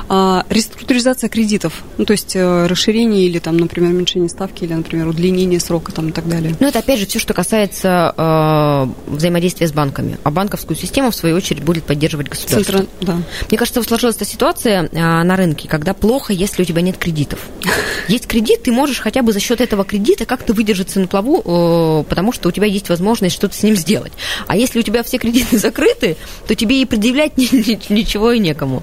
А, 0.09 0.45
реструктуризация 0.51 1.29
кредитов, 1.29 1.83
ну, 1.99 2.05
то 2.05 2.13
есть 2.13 2.37
э, 2.37 2.67
расширение 2.67 3.27
или, 3.27 3.39
там, 3.39 3.57
например, 3.57 3.91
уменьшение 3.91 4.29
ставки 4.29 4.65
или, 4.65 4.73
например, 4.73 5.09
удлинение 5.09 5.61
срока 5.61 5.93
там, 5.93 6.09
и 6.09 6.13
так 6.13 6.29
далее. 6.29 6.55
Ну, 6.61 6.67
это, 6.67 6.79
опять 6.79 7.01
же, 7.01 7.07
все, 7.07 7.19
что 7.19 7.35
касается 7.35 8.15
э, 8.17 9.13
взаимодействия 9.13 9.67
с 9.67 9.73
банками. 9.73 10.19
А 10.23 10.31
банковскую 10.31 10.77
систему, 10.77 11.11
в 11.11 11.15
свою 11.15 11.37
очередь, 11.37 11.63
будет 11.63 11.85
поддерживать 11.85 12.29
государство. 12.29 12.79
Центра, 12.79 12.87
да. 13.01 13.19
Мне 13.49 13.59
кажется, 13.59 13.83
сложилась 13.83 14.17
эта 14.17 14.25
ситуация 14.25 14.89
э, 14.91 15.23
на 15.23 15.37
рынке, 15.37 15.69
когда 15.69 15.95
плохо, 15.95 16.33
если 16.33 16.63
у 16.63 16.65
тебя 16.65 16.83
нет 16.83 16.97
кредитов. 16.99 17.41
Есть 18.09 18.27
кредит, 18.27 18.63
ты 18.63 18.73
можешь 18.73 19.01
хотя 19.01 19.23
бы 19.23 19.33
за 19.33 19.41
счет 19.41 19.61
этого 19.61 19.85
кредита 19.85 20.25
как-то 20.25 20.53
выдержаться 20.53 21.01
на 21.01 21.09
плаву, 21.09 21.43
э, 21.45 22.05
потому 22.09 22.33
что 22.33 22.49
у 22.49 22.53
тебя 22.53 22.67
есть 22.67 22.89
возможность 22.89 23.35
что-то 23.35 23.55
с 23.57 23.63
ним 23.63 23.77
сделать. 23.77 24.13
А 24.47 24.57
если 24.57 24.79
у 24.79 24.83
тебя 24.83 25.03
все 25.03 25.19
кредиты 25.19 25.59
закрыты, 25.59 26.17
то 26.47 26.55
тебе 26.55 26.81
и 26.81 26.85
предъявлять 26.85 27.37
ничего 27.37 28.33
и 28.33 28.39
некому 28.39 28.83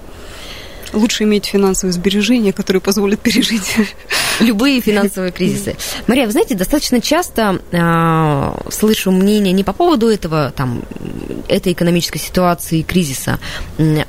лучше 0.93 1.23
иметь 1.23 1.45
финансовые 1.45 1.93
сбережения, 1.93 2.53
которые 2.53 2.81
позволят 2.81 3.19
пережить 3.19 3.75
любые 4.39 4.81
финансовые 4.81 5.31
кризисы. 5.31 5.75
Мария, 6.07 6.25
вы 6.25 6.31
знаете, 6.31 6.55
достаточно 6.55 7.01
часто 7.01 7.59
э, 7.71 8.71
слышу 8.71 9.11
мнение 9.11 9.53
не 9.53 9.63
по 9.63 9.73
поводу 9.73 10.07
этого, 10.07 10.51
там, 10.55 10.83
этой 11.47 11.73
экономической 11.73 12.19
ситуации, 12.19 12.81
кризиса, 12.81 13.39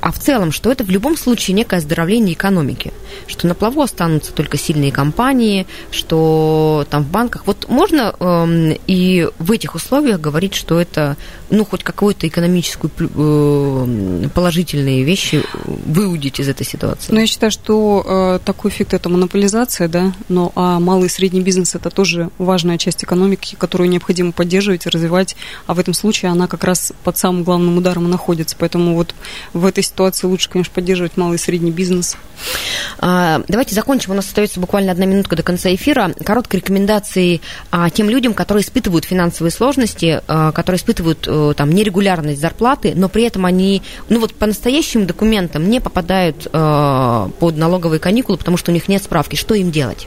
а 0.01 0.11
в 0.11 0.19
целом, 0.19 0.51
что 0.51 0.71
это 0.71 0.83
в 0.83 0.89
любом 0.89 1.17
случае 1.17 1.55
некое 1.55 1.77
оздоровление 1.77 2.33
экономики, 2.33 2.93
что 3.27 3.47
на 3.47 3.55
плаву 3.55 3.81
останутся 3.81 4.31
только 4.33 4.57
сильные 4.57 4.91
компании, 4.91 5.67
что 5.91 6.85
там 6.89 7.03
в 7.03 7.09
банках... 7.09 7.43
Вот 7.45 7.67
можно 7.69 8.15
э, 8.19 8.77
и 8.87 9.27
в 9.39 9.51
этих 9.51 9.75
условиях 9.75 10.19
говорить, 10.19 10.55
что 10.55 10.79
это, 10.79 11.17
ну, 11.49 11.65
хоть 11.65 11.83
какую-то 11.83 12.27
экономическую 12.27 12.91
э, 12.97 14.29
положительные 14.33 15.03
вещи 15.03 15.43
выудить 15.65 16.39
из 16.39 16.49
этой 16.49 16.65
ситуации? 16.65 17.11
Ну, 17.11 17.19
я 17.19 17.27
считаю, 17.27 17.51
что 17.51 18.03
э, 18.05 18.45
такой 18.45 18.71
эффект 18.71 18.93
это 18.93 19.09
монополизация, 19.09 19.87
да, 19.87 20.13
но 20.29 20.51
а 20.55 20.79
малый 20.79 21.07
и 21.07 21.09
средний 21.09 21.41
бизнес 21.41 21.75
это 21.75 21.89
тоже 21.89 22.29
важная 22.37 22.77
часть 22.77 23.03
экономики, 23.03 23.55
которую 23.55 23.89
необходимо 23.89 24.31
поддерживать 24.31 24.85
и 24.85 24.89
развивать, 24.89 25.35
а 25.67 25.73
в 25.73 25.79
этом 25.79 25.93
случае 25.93 26.31
она 26.31 26.47
как 26.47 26.63
раз 26.63 26.93
под 27.03 27.17
самым 27.17 27.43
главным 27.43 27.77
ударом 27.77 28.05
и 28.05 28.09
находится. 28.09 28.55
Поэтому 28.57 28.95
вот 28.95 29.15
в 29.53 29.65
этой 29.65 29.83
ситуации 29.83 30.27
лучше, 30.27 30.49
конечно, 30.49 30.73
поддерживать 30.73 31.17
малый 31.17 31.35
и 31.35 31.39
средний 31.39 31.71
бизнес. 31.71 32.17
А, 32.99 33.41
давайте 33.47 33.75
закончим. 33.75 34.11
У 34.11 34.15
нас 34.15 34.27
остается 34.27 34.59
буквально 34.59 34.91
одна 34.91 35.05
минутка 35.05 35.35
до 35.35 35.43
конца 35.43 35.73
эфира. 35.73 36.13
Короткие 36.25 36.61
рекомендации 36.61 37.41
а, 37.71 37.89
тем 37.89 38.09
людям, 38.09 38.33
которые 38.33 38.63
испытывают 38.63 39.05
финансовые 39.05 39.51
сложности, 39.51 40.21
а, 40.27 40.51
которые 40.51 40.77
испытывают 40.79 41.25
а, 41.27 41.53
там 41.53 41.71
нерегулярность 41.71 42.41
зарплаты, 42.41 42.93
но 42.95 43.09
при 43.09 43.23
этом 43.23 43.45
они, 43.45 43.81
ну 44.09 44.19
вот 44.19 44.33
по 44.33 44.45
настоящим 44.45 45.05
документам 45.05 45.69
не 45.69 45.79
попадают 45.79 46.47
а, 46.51 47.29
под 47.39 47.57
налоговые 47.57 47.99
каникулы, 47.99 48.37
потому 48.37 48.57
что 48.57 48.71
у 48.71 48.73
них 48.73 48.87
нет 48.87 49.03
справки. 49.03 49.35
Что 49.35 49.55
им 49.55 49.71
делать? 49.71 50.04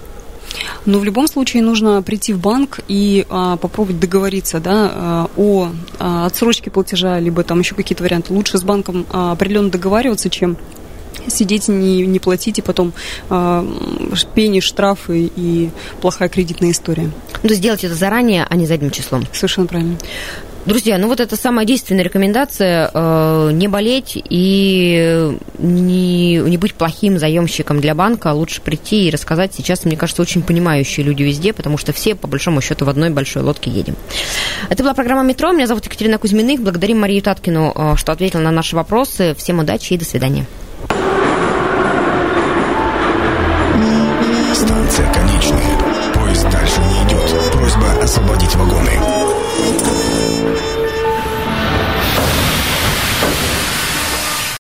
Ну, 0.87 0.99
в 0.99 1.05
любом 1.05 1.29
случае 1.29 1.63
нужно 1.63 2.03
прийти 2.03 2.33
в 2.33 2.41
банк 2.41 2.81
и 2.89 3.27
а, 3.29 3.57
попробовать 3.57 4.01
договориться 4.01 4.61
да, 4.61 4.91
а, 4.93 5.31
о 5.37 5.71
а, 5.99 6.27
отсрочке 6.27 6.71
платежа, 6.71 7.19
либо 7.19 7.43
там 7.43 7.61
еще 7.61 7.75
какие-то 7.75 8.03
варианты. 8.03 8.33
Лучше 8.33 8.59
с 8.59 8.63
банком 8.63 9.07
а, 9.11 9.33
определенно 9.33 9.71
договариваться, 9.71 10.31
чем 10.31 10.57
сидеть 11.27 11.69
и 11.69 11.73
не, 11.73 12.07
не 12.07 12.19
платить, 12.19 12.59
и 12.59 12.63
потом 12.63 12.93
а, 13.29 13.67
пени, 14.35 14.61
штрафы 14.61 15.31
и 15.35 15.71
плохая 16.01 16.29
кредитная 16.29 16.71
история. 16.71 17.11
Ну, 17.43 17.51
сделать 17.51 17.85
это 17.85 17.95
заранее, 17.95 18.47
а 18.49 18.57
не 18.57 18.67
задним 18.67 18.91
числом. 18.91 19.25
Совершенно 19.33 19.67
правильно. 19.67 19.97
Друзья, 20.69 20.99
ну 20.99 21.09
вот 21.09 21.19
это 21.19 21.35
самая 21.35 21.65
действенная 21.65 22.05
рекомендация 22.05 22.91
э, 22.93 23.51
не 23.55 23.69
болеть 23.69 24.23
и 24.23 25.33
не, 25.57 26.35
не 26.35 26.59
быть 26.59 26.75
плохим 26.75 27.19
заемщиком 27.19 27.81
для 27.81 27.95
банка, 27.95 28.33
а 28.33 28.35
лучше 28.35 28.61
прийти 28.61 29.09
и 29.09 29.11
рассказать. 29.11 29.55
Сейчас, 29.55 29.87
мне 29.87 29.97
кажется, 29.97 30.21
очень 30.21 30.43
понимающие 30.43 31.07
люди 31.07 31.23
везде, 31.23 31.55
потому 31.55 31.79
что 31.79 31.95
все, 31.95 32.15
по 32.15 32.29
большому 32.29 32.61
счету, 32.61 32.85
в 32.85 32.91
одной 32.91 33.09
большой 33.09 33.45
лодке 33.45 33.71
едем. 33.71 33.97
Это 34.69 34.83
была 34.83 34.93
программа 34.93 35.23
«Метро». 35.23 35.53
Меня 35.53 35.67
зовут 35.67 35.87
Екатерина 35.87 36.19
Кузьминых. 36.19 36.61
Благодарим 36.61 37.01
Марию 37.01 37.23
Таткину, 37.23 37.73
э, 37.75 37.95
что 37.97 38.13
ответила 38.13 38.43
на 38.43 38.51
наши 38.51 38.77
вопросы. 38.77 39.35
Всем 39.39 39.61
удачи 39.61 39.95
и 39.95 39.97
до 39.97 40.05
свидания. 40.05 40.47
Станция 44.53 45.11
конечная. 45.15 46.13
Поезд 46.13 46.47
дальше 46.51 46.81
не 46.81 47.09
идет. 47.09 47.53
Просьба 47.53 48.03
освободить 48.03 48.55
вагоны. 48.55 48.98